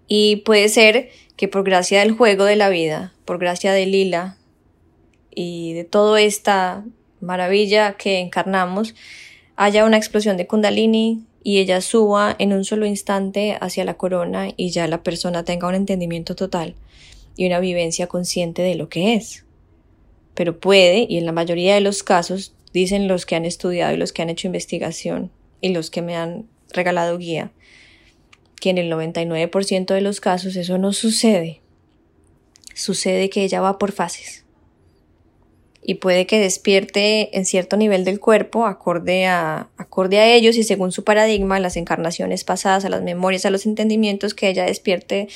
[0.06, 4.38] Y puede ser que por gracia del juego de la vida, por gracia de Lila
[5.34, 6.84] y de toda esta
[7.26, 8.94] maravilla que encarnamos,
[9.56, 14.48] haya una explosión de kundalini y ella suba en un solo instante hacia la corona
[14.56, 16.74] y ya la persona tenga un entendimiento total
[17.36, 19.44] y una vivencia consciente de lo que es.
[20.34, 23.96] Pero puede, y en la mayoría de los casos, dicen los que han estudiado y
[23.96, 27.52] los que han hecho investigación y los que me han regalado guía,
[28.60, 31.60] que en el 99% de los casos eso no sucede.
[32.74, 34.45] Sucede que ella va por fases
[35.88, 40.64] y puede que despierte en cierto nivel del cuerpo acorde a, acorde a ellos y
[40.64, 45.28] según su paradigma, las encarnaciones pasadas, a las memorias, a los entendimientos que ella despierte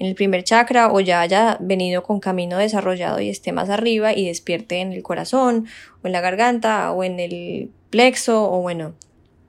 [0.00, 4.12] en el primer chakra o ya haya venido con camino desarrollado y esté más arriba
[4.12, 5.68] y despierte en el corazón
[6.02, 8.94] o en la garganta o en el plexo o bueno,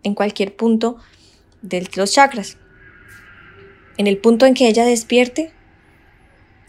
[0.04, 0.98] en cualquier punto
[1.64, 2.60] de los chakras.
[3.98, 5.52] En el punto en que ella despierte,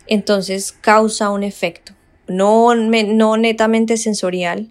[0.06, 1.92] entonces causa un efecto
[2.26, 4.70] no, no netamente sensorial,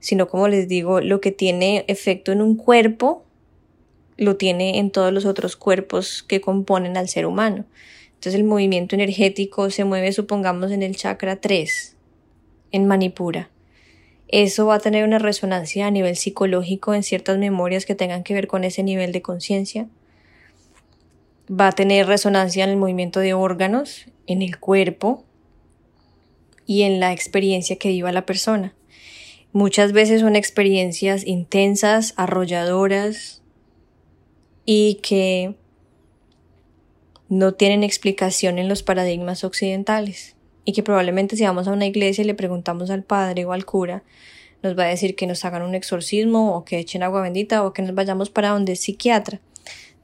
[0.00, 3.24] sino como les digo, lo que tiene efecto en un cuerpo,
[4.16, 7.64] lo tiene en todos los otros cuerpos que componen al ser humano.
[8.14, 11.96] Entonces el movimiento energético se mueve, supongamos, en el chakra 3,
[12.72, 13.50] en Manipura.
[14.28, 18.34] Eso va a tener una resonancia a nivel psicológico en ciertas memorias que tengan que
[18.34, 19.88] ver con ese nivel de conciencia.
[21.50, 25.24] Va a tener resonancia en el movimiento de órganos, en el cuerpo,
[26.70, 28.76] y en la experiencia que viva la persona.
[29.52, 33.42] Muchas veces son experiencias intensas, arrolladoras
[34.64, 35.56] y que
[37.28, 42.22] no tienen explicación en los paradigmas occidentales y que probablemente si vamos a una iglesia
[42.22, 44.04] y le preguntamos al padre o al cura,
[44.62, 47.72] nos va a decir que nos hagan un exorcismo o que echen agua bendita o
[47.72, 49.40] que nos vayamos para donde psiquiatra.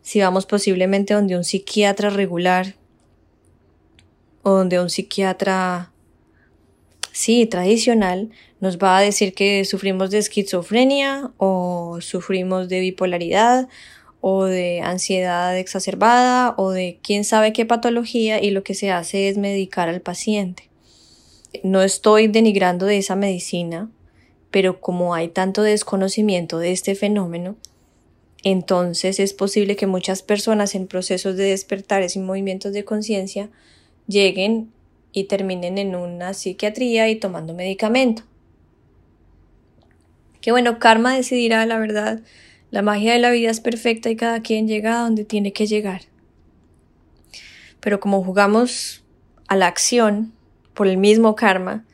[0.02, 2.74] Si vamos posiblemente donde un psiquiatra regular
[4.42, 5.92] o donde un psiquiatra
[7.16, 8.28] sí, tradicional,
[8.60, 13.68] nos va a decir que sufrimos de esquizofrenia o sufrimos de bipolaridad
[14.20, 19.30] o de ansiedad exacerbada o de quién sabe qué patología y lo que se hace
[19.30, 20.68] es medicar al paciente.
[21.62, 23.90] No estoy denigrando de esa medicina,
[24.50, 27.56] pero como hay tanto desconocimiento de este fenómeno,
[28.44, 33.48] entonces es posible que muchas personas en procesos de despertares y movimientos de conciencia
[34.06, 34.70] lleguen
[35.16, 38.22] y terminen en una psiquiatría y tomando medicamento.
[40.42, 42.20] Que bueno, karma decidirá la verdad.
[42.70, 45.66] La magia de la vida es perfecta y cada quien llega a donde tiene que
[45.66, 46.02] llegar.
[47.80, 49.04] Pero como jugamos
[49.48, 50.34] a la acción
[50.74, 51.86] por el mismo karma,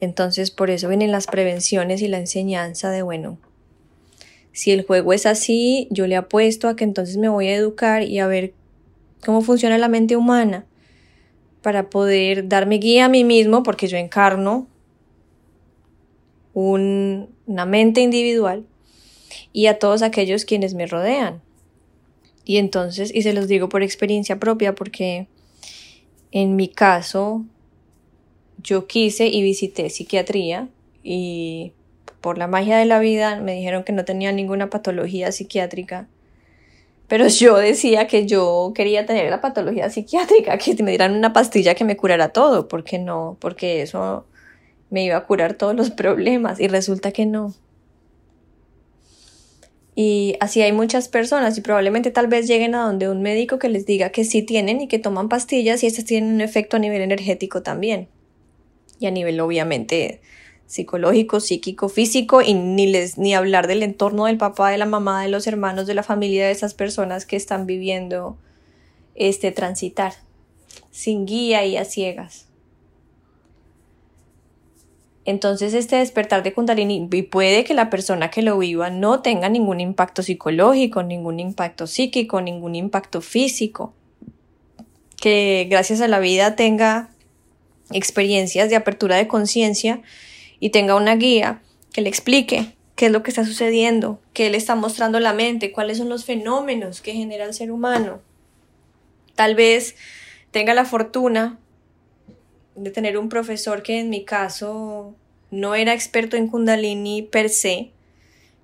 [0.00, 3.38] entonces por eso vienen las prevenciones y la enseñanza de, bueno,
[4.52, 8.02] si el juego es así, yo le apuesto a que entonces me voy a educar
[8.02, 8.52] y a ver
[9.24, 10.66] cómo funciona la mente humana
[11.62, 14.66] para poder darme guía a mí mismo, porque yo encarno
[16.54, 18.64] una mente individual
[19.52, 21.40] y a todos aquellos quienes me rodean.
[22.44, 25.28] Y entonces, y se los digo por experiencia propia, porque
[26.32, 27.44] en mi caso,
[28.62, 30.68] yo quise y visité psiquiatría
[31.02, 31.72] y
[32.20, 36.08] por la magia de la vida me dijeron que no tenía ninguna patología psiquiátrica
[37.08, 41.74] pero yo decía que yo quería tener la patología psiquiátrica, que me dieran una pastilla
[41.74, 44.26] que me curara todo, porque no, porque eso
[44.90, 47.54] me iba a curar todos los problemas y resulta que no.
[49.94, 53.68] Y así hay muchas personas y probablemente tal vez lleguen a donde un médico que
[53.68, 56.78] les diga que sí tienen y que toman pastillas y estas tienen un efecto a
[56.78, 58.08] nivel energético también.
[59.00, 60.20] Y a nivel obviamente
[60.68, 65.22] psicológico, psíquico, físico y ni les ni hablar del entorno del papá, de la mamá,
[65.22, 68.36] de los hermanos, de la familia de esas personas que están viviendo
[69.14, 70.12] este transitar
[70.90, 72.46] sin guía y a ciegas.
[75.24, 79.48] Entonces este despertar de Kundalini y puede que la persona que lo viva no tenga
[79.48, 83.94] ningún impacto psicológico, ningún impacto psíquico, ningún impacto físico,
[85.20, 87.10] que gracias a la vida tenga
[87.90, 90.02] experiencias de apertura de conciencia
[90.60, 94.56] y tenga una guía que le explique qué es lo que está sucediendo, qué le
[94.56, 98.20] está mostrando la mente, cuáles son los fenómenos que genera el ser humano.
[99.34, 99.94] Tal vez
[100.50, 101.58] tenga la fortuna
[102.74, 105.14] de tener un profesor que en mi caso
[105.50, 107.90] no era experto en kundalini per se,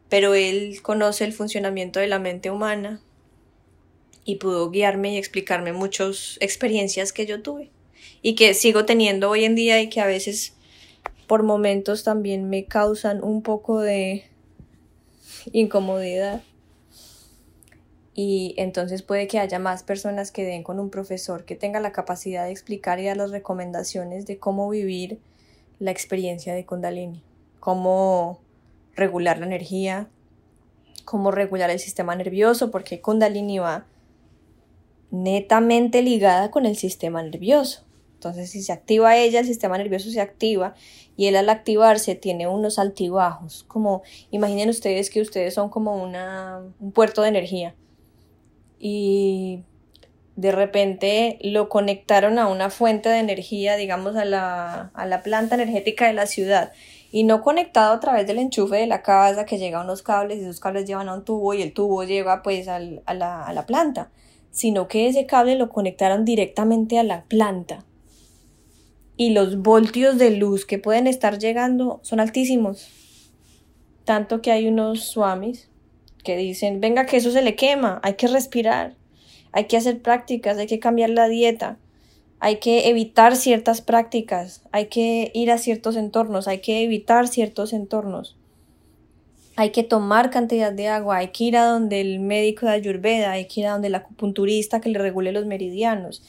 [0.09, 3.01] pero él conoce el funcionamiento de la mente humana
[4.25, 7.71] y pudo guiarme y explicarme muchas experiencias que yo tuve
[8.23, 10.54] y que sigo teniendo hoy en día y que a veces
[11.27, 14.25] por momentos también me causan un poco de
[15.53, 16.43] incomodidad.
[18.15, 21.93] Y entonces puede que haya más personas que den con un profesor que tenga la
[21.93, 25.19] capacidad de explicar y dar las recomendaciones de cómo vivir
[25.81, 27.23] la experiencia de Kundalini,
[27.59, 28.41] cómo
[28.95, 30.09] regular la energía,
[31.05, 33.87] cómo regular el sistema nervioso, porque Kundalini va
[35.11, 37.85] netamente ligada con el sistema nervioso.
[38.15, 40.75] Entonces, si se activa ella, el sistema nervioso se activa
[41.17, 46.63] y él al activarse tiene unos altibajos, como imaginen ustedes que ustedes son como una,
[46.81, 47.75] un puerto de energía
[48.79, 49.63] y
[50.37, 55.55] de repente lo conectaron a una fuente de energía, digamos, a la, a la planta
[55.55, 56.73] energética de la ciudad
[57.13, 60.39] y no conectado a través del enchufe de la casa que llega a unos cables
[60.39, 63.45] y esos cables llevan a un tubo y el tubo lleva pues al, a, la,
[63.45, 64.11] a la planta,
[64.51, 67.85] sino que ese cable lo conectaron directamente a la planta
[69.17, 72.89] y los voltios de luz que pueden estar llegando son altísimos.
[74.05, 75.71] Tanto que hay unos swamis
[76.25, 78.95] que dicen, venga que eso se le quema, hay que respirar,
[79.53, 81.79] hay que hacer prácticas, hay que cambiar la dieta,
[82.41, 87.73] hay que evitar ciertas prácticas, hay que ir a ciertos entornos, hay que evitar ciertos
[87.73, 88.37] entornos.
[89.57, 93.31] Hay que tomar cantidad de agua, hay que ir a donde el médico de Ayurveda,
[93.31, 96.25] hay que ir a donde el acupunturista que le regule los meridianos,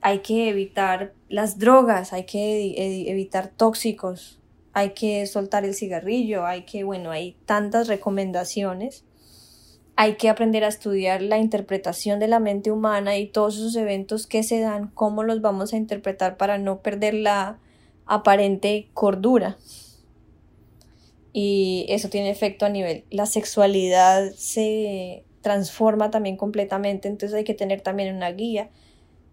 [0.00, 4.40] hay que evitar las drogas, hay que evitar tóxicos,
[4.72, 9.04] hay que soltar el cigarrillo, hay que, bueno, hay tantas recomendaciones.
[9.96, 14.26] Hay que aprender a estudiar la interpretación de la mente humana y todos esos eventos
[14.26, 17.58] que se dan, cómo los vamos a interpretar para no perder la
[18.06, 19.58] aparente cordura.
[21.34, 23.04] Y eso tiene efecto a nivel.
[23.10, 28.70] La sexualidad se transforma también completamente, entonces hay que tener también una guía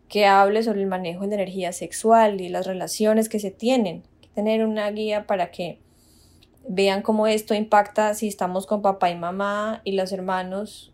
[0.10, 4.04] que hable sobre el manejo de energía sexual y las relaciones que se tienen.
[4.22, 5.80] que tener una guía para que
[6.68, 10.94] vean cómo esto impacta si estamos con papá y mamá y los hermanos,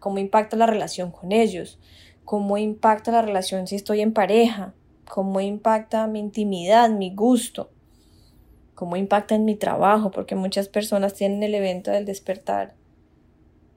[0.00, 1.78] cómo impacta la relación con ellos,
[2.24, 4.74] cómo impacta la relación si estoy en pareja,
[5.08, 7.70] cómo impacta mi intimidad, mi gusto,
[8.74, 12.74] cómo impacta en mi trabajo, porque muchas personas tienen el evento del despertar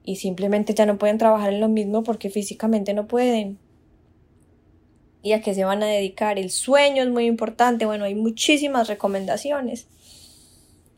[0.04, 3.58] y simplemente ya no pueden trabajar en lo mismo porque físicamente no pueden
[5.22, 6.38] y a qué se van a dedicar.
[6.38, 7.86] El sueño es muy importante.
[7.86, 9.86] Bueno, hay muchísimas recomendaciones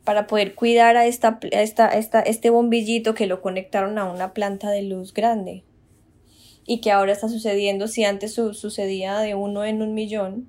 [0.04, 4.82] para poder cuidar a, esta, esta, este bombillito que lo conectaron a una planta de
[4.82, 5.64] luz grande.
[6.64, 10.48] y que ahora está sucediendo, si antes sucedía de uno en un millón,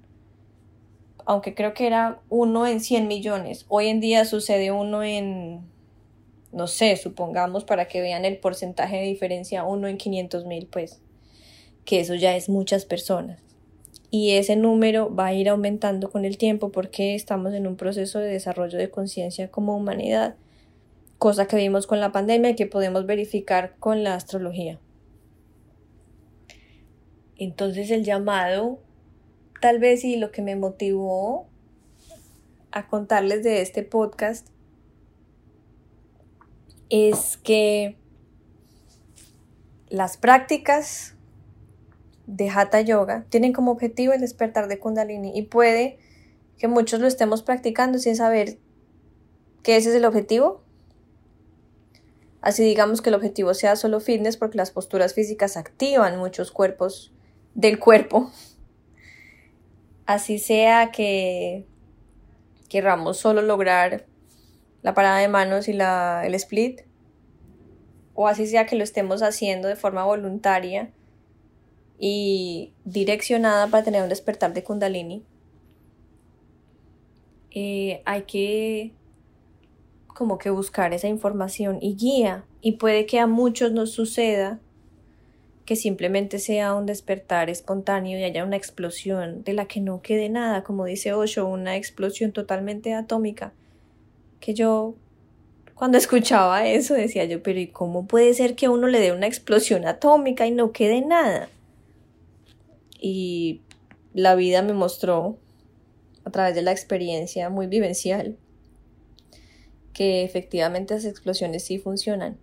[1.26, 5.62] aunque creo que era uno en 100 millones, hoy en día sucede uno en,
[6.52, 11.02] no sé, supongamos para que vean el porcentaje de diferencia, uno en 500 mil, pues,
[11.84, 13.53] que eso ya es muchas personas.
[14.16, 18.20] Y ese número va a ir aumentando con el tiempo porque estamos en un proceso
[18.20, 20.36] de desarrollo de conciencia como humanidad,
[21.18, 24.80] cosa que vimos con la pandemia y que podemos verificar con la astrología.
[27.38, 28.78] Entonces el llamado
[29.62, 31.48] tal vez y lo que me motivó
[32.70, 34.48] a contarles de este podcast
[36.92, 37.98] es que
[39.90, 41.16] las prácticas
[42.26, 45.98] de Hatha Yoga tienen como objetivo el despertar de Kundalini y puede
[46.58, 48.58] que muchos lo estemos practicando sin saber
[49.62, 50.62] que ese es el objetivo.
[52.42, 57.14] Así digamos que el objetivo sea solo fitness porque las posturas físicas activan muchos cuerpos
[57.56, 58.32] del cuerpo
[60.06, 61.66] así sea que
[62.70, 64.06] querramos solo lograr
[64.82, 66.82] la parada de manos y la, el split,
[68.16, 70.92] o así sea que lo estemos haciendo de forma voluntaria
[72.00, 75.24] y direccionada para tener un despertar de kundalini,
[77.52, 78.92] eh, hay que
[80.08, 84.60] como que buscar esa información y guía y puede que a muchos nos suceda
[85.66, 90.30] que simplemente sea un despertar espontáneo y haya una explosión de la que no quede
[90.30, 93.54] nada, como dice Osho, una explosión totalmente atómica.
[94.42, 94.96] Que yo,
[95.74, 99.28] cuando escuchaba eso, decía yo, pero ¿y cómo puede ser que uno le dé una
[99.28, 101.48] explosión atómica y no quede nada?
[103.06, 103.62] Y
[104.14, 105.38] la vida me mostró,
[106.24, 108.38] a través de la experiencia muy vivencial,
[109.92, 112.38] que efectivamente las explosiones sí funcionan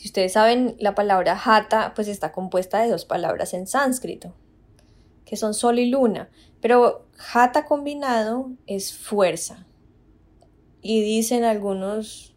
[0.00, 4.32] si ustedes saben, la palabra jata pues está compuesta de dos palabras en sánscrito,
[5.26, 6.30] que son sol y luna,
[6.62, 9.66] pero jata combinado es fuerza.
[10.80, 12.34] Y dicen algunos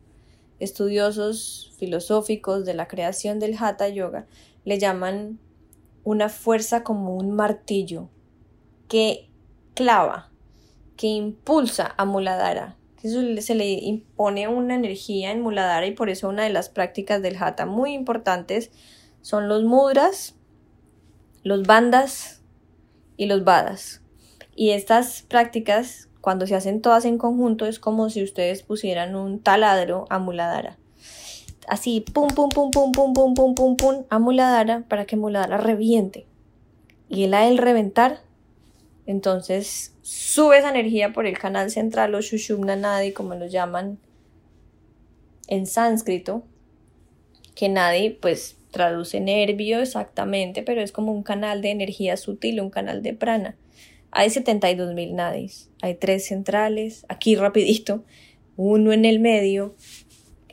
[0.59, 4.28] estudiosos filosóficos de la creación del hatha yoga,
[4.65, 5.39] le llaman
[6.04, 8.10] una fuerza como un martillo
[8.88, 9.30] que
[9.74, 10.32] clava,
[10.97, 16.43] que impulsa a Muladhara, se le impone una energía en Muladhara y por eso una
[16.43, 18.72] de las prácticas del Hatha muy importantes
[19.22, 20.36] son los mudras,
[21.43, 22.41] los bandas
[23.18, 24.01] y los badas.
[24.56, 29.41] Y estas prácticas, cuando se hacen todas en conjunto, es como si ustedes pusieran un
[29.41, 30.78] taladro a Muladhara.
[31.68, 35.57] Así, pum, pum, pum, pum, pum, pum, pum, pum, pum, a Muladhara para que Muladhara
[35.57, 36.26] reviente.
[37.09, 38.22] Y el a el reventar
[39.05, 43.99] entonces sube esa energía por el canal central o Shushumna Nadi, como lo llaman
[45.47, 46.43] en sánscrito,
[47.55, 52.70] que Nadi pues traduce nervio exactamente, pero es como un canal de energía sutil, un
[52.70, 53.55] canal de prana.
[54.11, 58.03] Hay 72 mil nadis, hay tres centrales, aquí rapidito,
[58.55, 59.76] uno en el medio,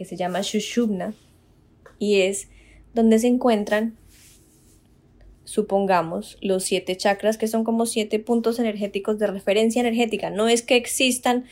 [0.01, 1.13] que se llama Shushumna,
[1.99, 2.49] y es
[2.95, 3.99] donde se encuentran
[5.45, 10.31] supongamos, los siete chakras, que son como siete puntos energéticos de referencia energética.
[10.31, 11.45] No es que existan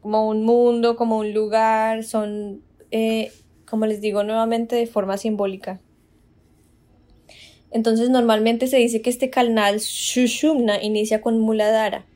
[0.00, 3.32] como un mundo, como un lugar, son, eh,
[3.68, 5.80] como les digo nuevamente, de forma simbólica.
[7.72, 12.06] Entonces normalmente se dice que este canal Shushumna inicia con Muladhara.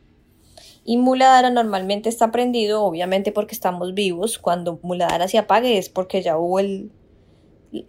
[0.85, 4.39] Y Muladhara normalmente está prendido, obviamente porque estamos vivos.
[4.39, 6.91] Cuando Muladhara se apague es porque ya hubo el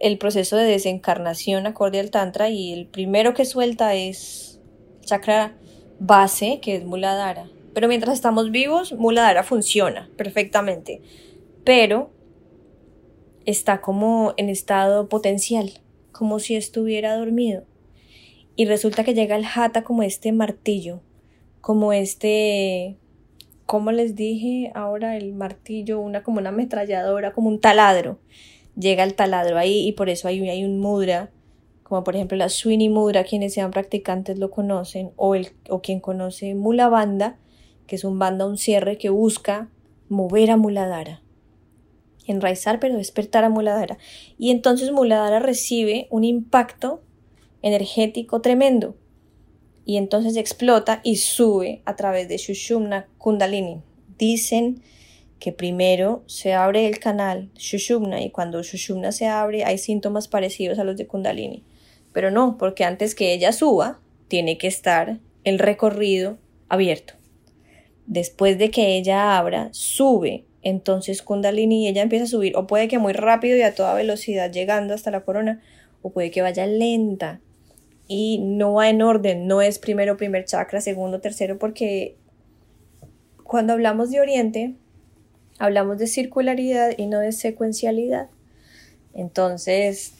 [0.00, 4.60] el proceso de desencarnación acorde al Tantra y el primero que suelta es
[5.02, 5.56] chakra
[5.98, 7.50] base, que es Muladhara.
[7.74, 11.02] Pero mientras estamos vivos, Muladhara funciona perfectamente.
[11.64, 12.10] Pero
[13.44, 15.70] está como en estado potencial,
[16.12, 17.64] como si estuviera dormido.
[18.56, 21.00] Y resulta que llega el Hatha como este martillo,
[21.64, 22.98] como este,
[23.64, 28.18] como les dije ahora, el martillo, una como una ametralladora, como un taladro.
[28.78, 31.30] Llega el taladro ahí y por eso hay, hay un mudra,
[31.82, 36.00] como por ejemplo la Swini Mudra, quienes sean practicantes lo conocen, o, el, o quien
[36.00, 37.38] conoce Mula Banda,
[37.86, 39.70] que es un banda, un cierre que busca
[40.10, 41.22] mover a Muladhara,
[42.26, 43.96] enraizar pero despertar a Muladhara.
[44.36, 47.00] Y entonces Muladhara recibe un impacto
[47.62, 48.96] energético tremendo
[49.84, 53.82] y entonces explota y sube a través de Shushumna Kundalini.
[54.18, 54.82] Dicen
[55.38, 60.78] que primero se abre el canal Shushumna y cuando Shushumna se abre hay síntomas parecidos
[60.78, 61.64] a los de Kundalini.
[62.12, 67.14] Pero no, porque antes que ella suba, tiene que estar el recorrido abierto.
[68.06, 72.88] Después de que ella abra, sube entonces Kundalini y ella empieza a subir, o puede
[72.88, 75.60] que muy rápido y a toda velocidad llegando hasta la corona,
[76.00, 77.40] o puede que vaya lenta,
[78.06, 82.16] y no va en orden, no es primero primer chakra, segundo, tercero, porque
[83.42, 84.74] cuando hablamos de Oriente,
[85.58, 88.28] hablamos de circularidad y no de secuencialidad.
[89.14, 90.14] Entonces,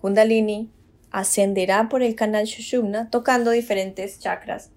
[0.00, 0.70] Kundalini
[1.10, 4.70] ascenderá por el canal Shushumna tocando diferentes chakras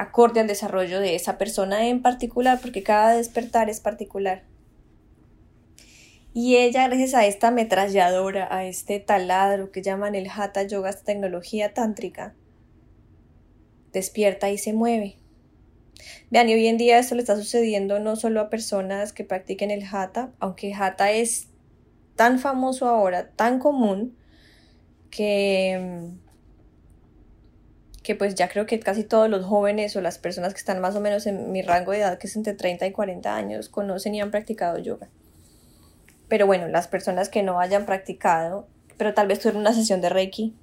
[0.00, 4.42] acorde al desarrollo de esa persona en particular, porque cada despertar es particular.
[6.32, 11.04] Y ella, gracias a esta ametralladora, a este taladro que llaman el Hatha Yoga, esta
[11.04, 12.34] tecnología tántrica,
[13.92, 15.16] despierta y se mueve.
[16.30, 19.72] Vean, y hoy en día esto le está sucediendo no solo a personas que practiquen
[19.72, 21.48] el Hatha, aunque Hatha es
[22.14, 24.16] tan famoso ahora, tan común,
[25.10, 26.10] que,
[28.04, 30.94] que pues ya creo que casi todos los jóvenes o las personas que están más
[30.94, 34.14] o menos en mi rango de edad, que es entre 30 y 40 años, conocen
[34.14, 35.08] y han practicado yoga.
[36.30, 40.08] Pero bueno, las personas que no hayan practicado, pero tal vez tuvieron una sesión de
[40.08, 40.54] Reiki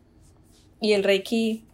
[0.79, 1.65] y el Reiki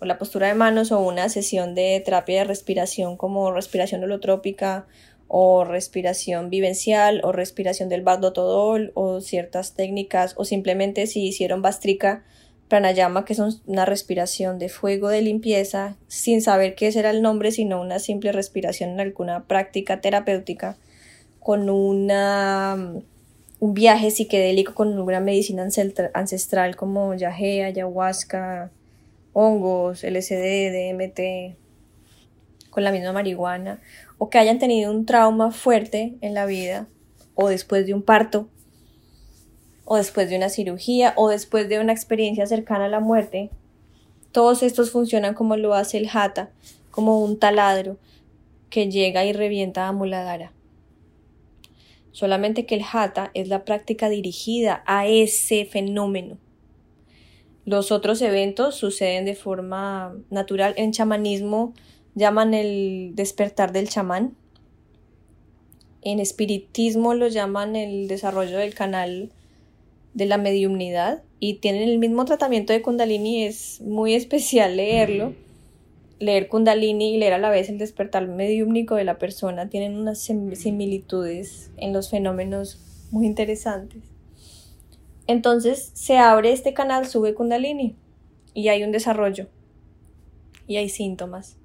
[0.00, 4.86] o la postura de manos o una sesión de terapia de respiración como respiración holotrópica
[5.28, 11.60] o respiración vivencial o respiración del Bardo Todol o ciertas técnicas o simplemente si hicieron
[11.60, 12.24] Bastrika
[12.68, 17.52] Pranayama que son una respiración de fuego de limpieza sin saber qué será el nombre
[17.52, 20.78] sino una simple respiración en alguna práctica terapéutica
[21.40, 23.02] con una
[23.58, 25.66] un viaje psiquedélico con una medicina
[26.14, 28.70] ancestral como yagé, ayahuasca,
[29.32, 31.56] hongos, LSD, DMT,
[32.70, 33.80] con la misma marihuana,
[34.18, 36.86] o que hayan tenido un trauma fuerte en la vida,
[37.34, 38.48] o después de un parto,
[39.86, 43.50] o después de una cirugía, o después de una experiencia cercana a la muerte,
[44.32, 46.50] todos estos funcionan como lo hace el jata,
[46.90, 47.96] como un taladro
[48.68, 50.52] que llega y revienta a Muladhara
[52.16, 56.38] solamente que el hatha es la práctica dirigida a ese fenómeno.
[57.66, 60.72] Los otros eventos suceden de forma natural.
[60.78, 61.74] En chamanismo
[62.14, 64.34] llaman el despertar del chamán.
[66.00, 69.30] En espiritismo lo llaman el desarrollo del canal
[70.14, 73.44] de la mediumnidad y tienen el mismo tratamiento de kundalini.
[73.44, 75.34] Es muy especial leerlo
[76.18, 80.18] leer Kundalini y leer a la vez el despertar mediúmnico de la persona tienen unas
[80.18, 84.02] similitudes en los fenómenos muy interesantes.
[85.26, 87.96] Entonces se abre este canal, sube Kundalini
[88.54, 89.48] y hay un desarrollo
[90.66, 91.56] y hay síntomas.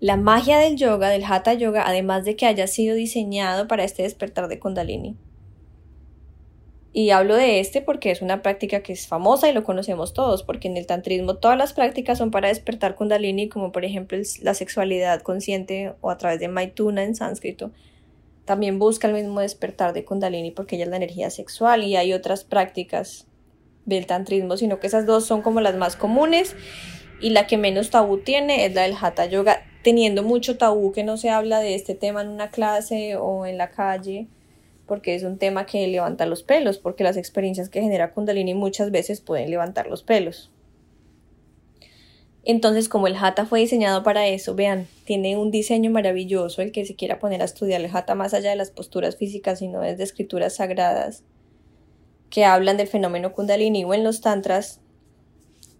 [0.00, 4.02] La magia del yoga, del Hatha Yoga, además de que haya sido diseñado para este
[4.02, 5.16] despertar de Kundalini,
[6.94, 10.42] y hablo de este porque es una práctica que es famosa y lo conocemos todos,
[10.42, 14.52] porque en el tantrismo todas las prácticas son para despertar kundalini, como por ejemplo la
[14.52, 17.70] sexualidad consciente o a través de maituna en sánscrito.
[18.44, 22.12] También busca el mismo despertar de kundalini porque ella es la energía sexual y hay
[22.12, 23.26] otras prácticas
[23.86, 26.54] del tantrismo, sino que esas dos son como las más comunes
[27.22, 31.04] y la que menos tabú tiene es la del hatha yoga, teniendo mucho tabú que
[31.04, 34.28] no se habla de este tema en una clase o en la calle
[34.92, 38.90] porque es un tema que levanta los pelos, porque las experiencias que genera Kundalini muchas
[38.90, 40.52] veces pueden levantar los pelos.
[42.44, 46.84] Entonces, como el Hatha fue diseñado para eso, vean, tiene un diseño maravilloso el que
[46.84, 50.02] se quiera poner a estudiar el Hatha más allá de las posturas físicas, sino desde
[50.02, 51.24] escrituras sagradas
[52.28, 54.82] que hablan del fenómeno Kundalini o en los Tantras,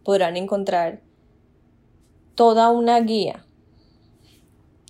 [0.04, 1.02] podrán encontrar
[2.34, 3.44] toda una guía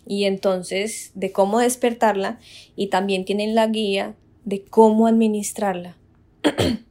[0.07, 2.39] y entonces de cómo despertarla
[2.77, 5.97] y también tienen la guía de cómo administrarla.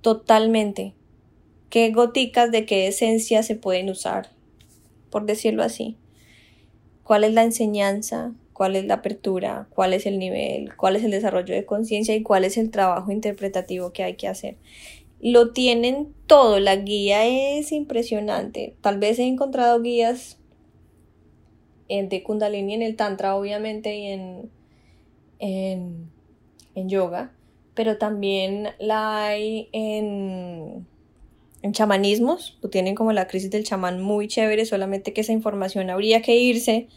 [0.00, 0.94] Totalmente.
[1.70, 4.30] ¿Qué goticas de qué esencia se pueden usar?
[5.10, 5.96] Por decirlo así.
[7.02, 8.32] ¿Cuál es la enseñanza?
[8.52, 9.66] ¿Cuál es la apertura?
[9.70, 10.76] ¿Cuál es el nivel?
[10.76, 12.14] ¿Cuál es el desarrollo de conciencia?
[12.14, 14.56] ¿Y cuál es el trabajo interpretativo que hay que hacer?
[15.20, 16.60] Lo tienen todo.
[16.60, 18.74] La guía es impresionante.
[18.80, 20.38] Tal vez he encontrado guías
[22.00, 24.50] de Kundalini en el Tantra, obviamente, y en,
[25.38, 26.10] en,
[26.74, 27.32] en yoga,
[27.74, 30.86] pero también la hay en,
[31.62, 35.90] en chamanismos, lo tienen como la crisis del chamán muy chévere, solamente que esa información
[35.90, 36.88] habría que irse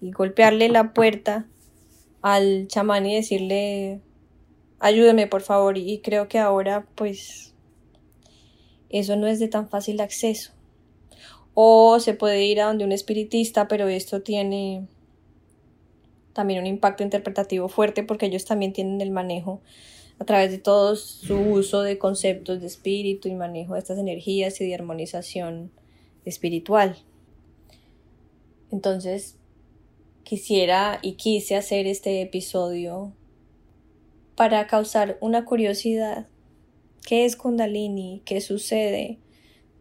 [0.00, 1.46] y golpearle la puerta
[2.22, 4.00] al chamán y decirle
[4.78, 7.54] ayúdeme por favor y creo que ahora pues
[8.88, 10.53] eso no es de tan fácil acceso
[11.54, 14.86] o se puede ir a donde un espiritista, pero esto tiene
[16.32, 19.60] también un impacto interpretativo fuerte porque ellos también tienen el manejo
[20.18, 24.60] a través de todo su uso de conceptos de espíritu y manejo de estas energías
[24.60, 25.70] y de armonización
[26.24, 26.96] espiritual.
[28.70, 29.36] Entonces,
[30.24, 33.12] quisiera y quise hacer este episodio
[34.36, 36.26] para causar una curiosidad.
[37.06, 38.22] ¿Qué es Kundalini?
[38.24, 39.18] ¿Qué sucede?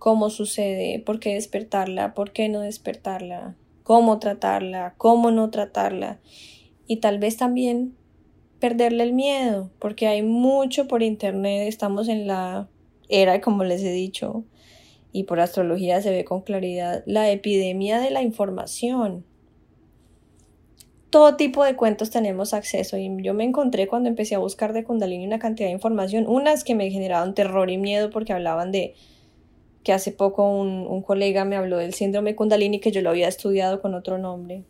[0.03, 6.19] Cómo sucede, por qué despertarla, por qué no despertarla, cómo tratarla, cómo no tratarla
[6.87, 7.95] y tal vez también
[8.59, 12.67] perderle el miedo, porque hay mucho por internet, estamos en la
[13.07, 14.43] era, como les he dicho,
[15.13, 19.23] y por astrología se ve con claridad, la epidemia de la información.
[21.11, 24.83] Todo tipo de cuentos tenemos acceso y yo me encontré cuando empecé a buscar de
[24.83, 28.95] Kundalini una cantidad de información, unas que me generaban terror y miedo porque hablaban de
[29.84, 33.27] que hace poco un, un colega me habló del síndrome Kundalini que yo lo había
[33.27, 34.63] estudiado con otro nombre,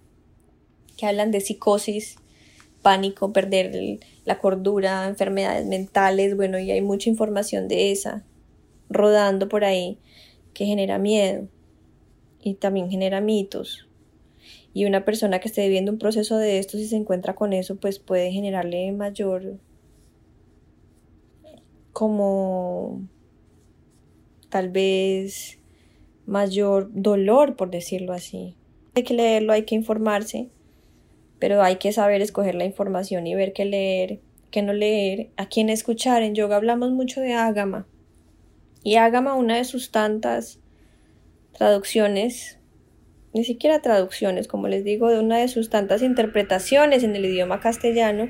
[0.97, 2.17] que hablan de psicosis,
[2.81, 8.23] pánico, perder la cordura, enfermedades mentales, bueno, y hay mucha información de esa
[8.89, 9.97] rodando por ahí
[10.53, 11.47] que genera miedo
[12.41, 13.87] y también genera mitos.
[14.73, 17.75] Y una persona que esté viviendo un proceso de esto, si se encuentra con eso,
[17.75, 19.59] pues puede generarle mayor
[21.91, 23.01] como
[24.53, 25.57] tal vez
[26.27, 28.55] mayor dolor, por decirlo así.
[28.93, 30.49] Hay que leerlo, hay que informarse,
[31.39, 34.19] pero hay que saber escoger la información y ver qué leer,
[34.51, 36.21] qué no leer, a quién escuchar.
[36.21, 37.87] En yoga hablamos mucho de ágama.
[38.83, 40.59] Y ágama, una de sus tantas
[41.57, 42.59] traducciones,
[43.33, 47.59] ni siquiera traducciones, como les digo, de una de sus tantas interpretaciones en el idioma
[47.59, 48.29] castellano,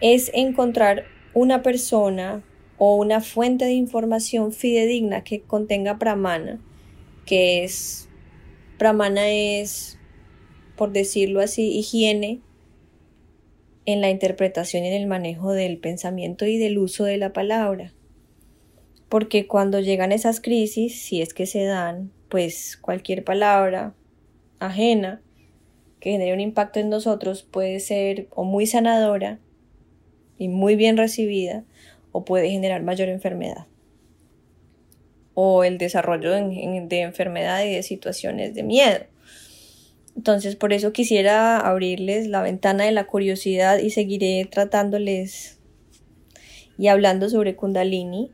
[0.00, 1.04] es encontrar
[1.34, 2.42] una persona
[2.82, 6.58] o una fuente de información fidedigna que contenga pramana,
[7.26, 8.08] que es,
[8.78, 9.98] pramana es,
[10.76, 12.40] por decirlo así, higiene
[13.84, 17.92] en la interpretación y en el manejo del pensamiento y del uso de la palabra.
[19.10, 23.94] Porque cuando llegan esas crisis, si es que se dan, pues cualquier palabra
[24.58, 25.20] ajena
[26.00, 29.38] que genere un impacto en nosotros puede ser o muy sanadora
[30.38, 31.62] y muy bien recibida
[32.12, 33.66] o puede generar mayor enfermedad
[35.34, 39.06] o el desarrollo de, enfermedad y de situaciones de miedo.
[40.16, 45.58] Entonces por eso quisiera abrirles la ventana de la curiosidad y seguiré tratándoles
[46.78, 48.30] y hablando sobre kundalini.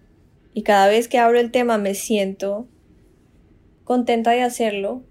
[0.53, 2.66] Y cada vez que abro el tema me siento
[3.85, 5.05] contenta de hacerlo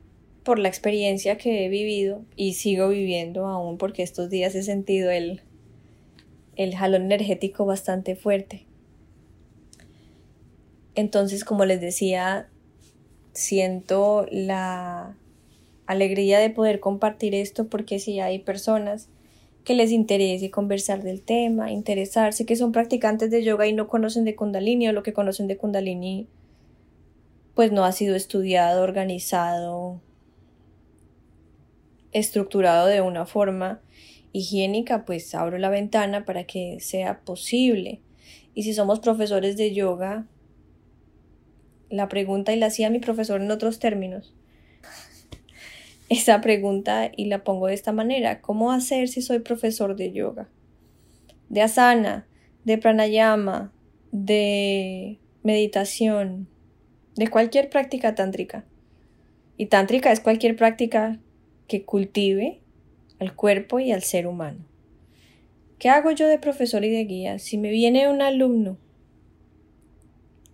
[0.43, 5.11] por la experiencia que he vivido y sigo viviendo aún porque estos días he sentido
[5.11, 5.41] el,
[6.56, 8.66] el jalón energético bastante fuerte.
[10.95, 12.47] Entonces, como les decía,
[13.34, 15.16] siento la
[15.86, 19.10] alegría de poder compartir esto porque si hay personas
[19.64, 24.24] que les interese conversar del tema, interesarse, que son practicantes de yoga y no conocen
[24.24, 26.28] de kundalini o lo que conocen de kundalini
[27.56, 30.01] pues no ha sido estudiado, organizado,
[32.12, 33.82] estructurado de una forma
[34.36, 38.01] higiénica, pues abro la ventana para que sea posible.
[38.53, 40.25] Y si somos profesores de yoga,
[41.89, 44.33] la pregunta y la hacía mi profesor en otros términos.
[46.09, 50.49] Esa pregunta y la pongo de esta manera, ¿cómo hacer si soy profesor de yoga?
[51.47, 52.27] De asana,
[52.65, 53.71] de pranayama,
[54.11, 56.49] de meditación,
[57.15, 58.65] de cualquier práctica tántrica.
[59.55, 61.19] Y tántrica es cualquier práctica
[61.67, 62.59] que cultive
[63.26, 64.59] al cuerpo y al ser humano.
[65.80, 67.39] ¿Qué hago yo de profesor y de guía?
[67.39, 68.78] Si me viene un alumno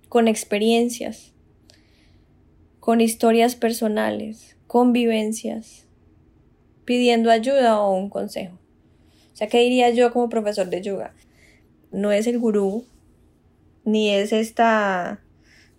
[0.10, 1.34] con experiencias,
[2.80, 5.86] con historias personales, con vivencias,
[6.86, 8.58] pidiendo ayuda o un consejo.
[9.34, 11.14] O sea, ¿qué diría yo como profesor de yoga?
[11.92, 12.86] No es el gurú,
[13.86, 15.22] ni es esta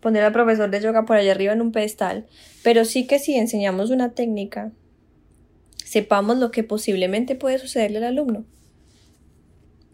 [0.00, 2.26] poner al profesor de yoga por allá arriba en un pedestal,
[2.62, 4.72] pero sí que si enseñamos una técnica,
[5.92, 8.46] sepamos lo que posiblemente puede sucederle al alumno.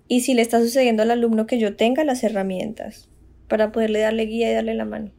[0.07, 3.09] Y si le está sucediendo al alumno que yo tenga las herramientas
[3.49, 5.11] para poderle darle guía y darle la mano.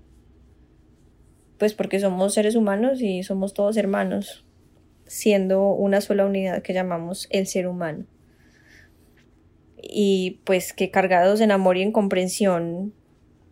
[1.58, 4.46] Pues porque somos seres humanos y somos todos hermanos,
[5.06, 8.06] siendo una sola unidad que llamamos el ser humano.
[9.82, 12.94] Y pues que cargados en amor y en comprensión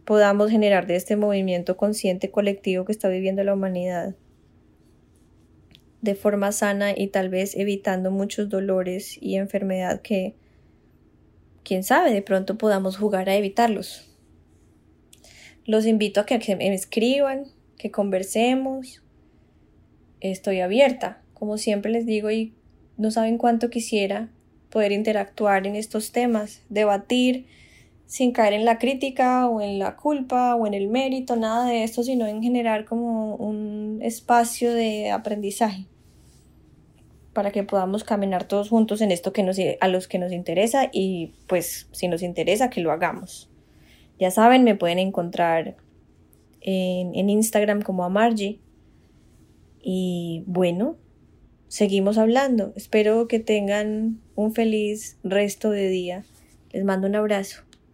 [0.05, 4.15] podamos generar de este movimiento consciente colectivo que está viviendo la humanidad
[6.01, 10.35] de forma sana y tal vez evitando muchos dolores y enfermedad que,
[11.63, 14.05] quién sabe, de pronto podamos jugar a evitarlos.
[15.65, 17.45] Los invito a que me escriban,
[17.77, 19.03] que conversemos.
[20.21, 22.53] Estoy abierta, como siempre les digo, y
[22.97, 24.29] no saben cuánto quisiera
[24.69, 27.47] poder interactuar en estos temas, debatir,
[28.07, 31.83] sin caer en la crítica o en la culpa o en el mérito, nada de
[31.83, 35.85] esto, sino en generar como un espacio de aprendizaje
[37.33, 40.89] para que podamos caminar todos juntos en esto que nos, a los que nos interesa
[40.91, 43.47] y pues si nos interesa que lo hagamos.
[44.17, 45.75] Ya saben, me pueden encontrar
[46.61, 48.59] en, en Instagram como a Margie.
[49.83, 50.95] Y bueno,
[51.67, 52.73] seguimos hablando.
[52.75, 56.25] Espero que tengan un feliz resto de día.
[56.71, 57.66] Les mando un abrazo.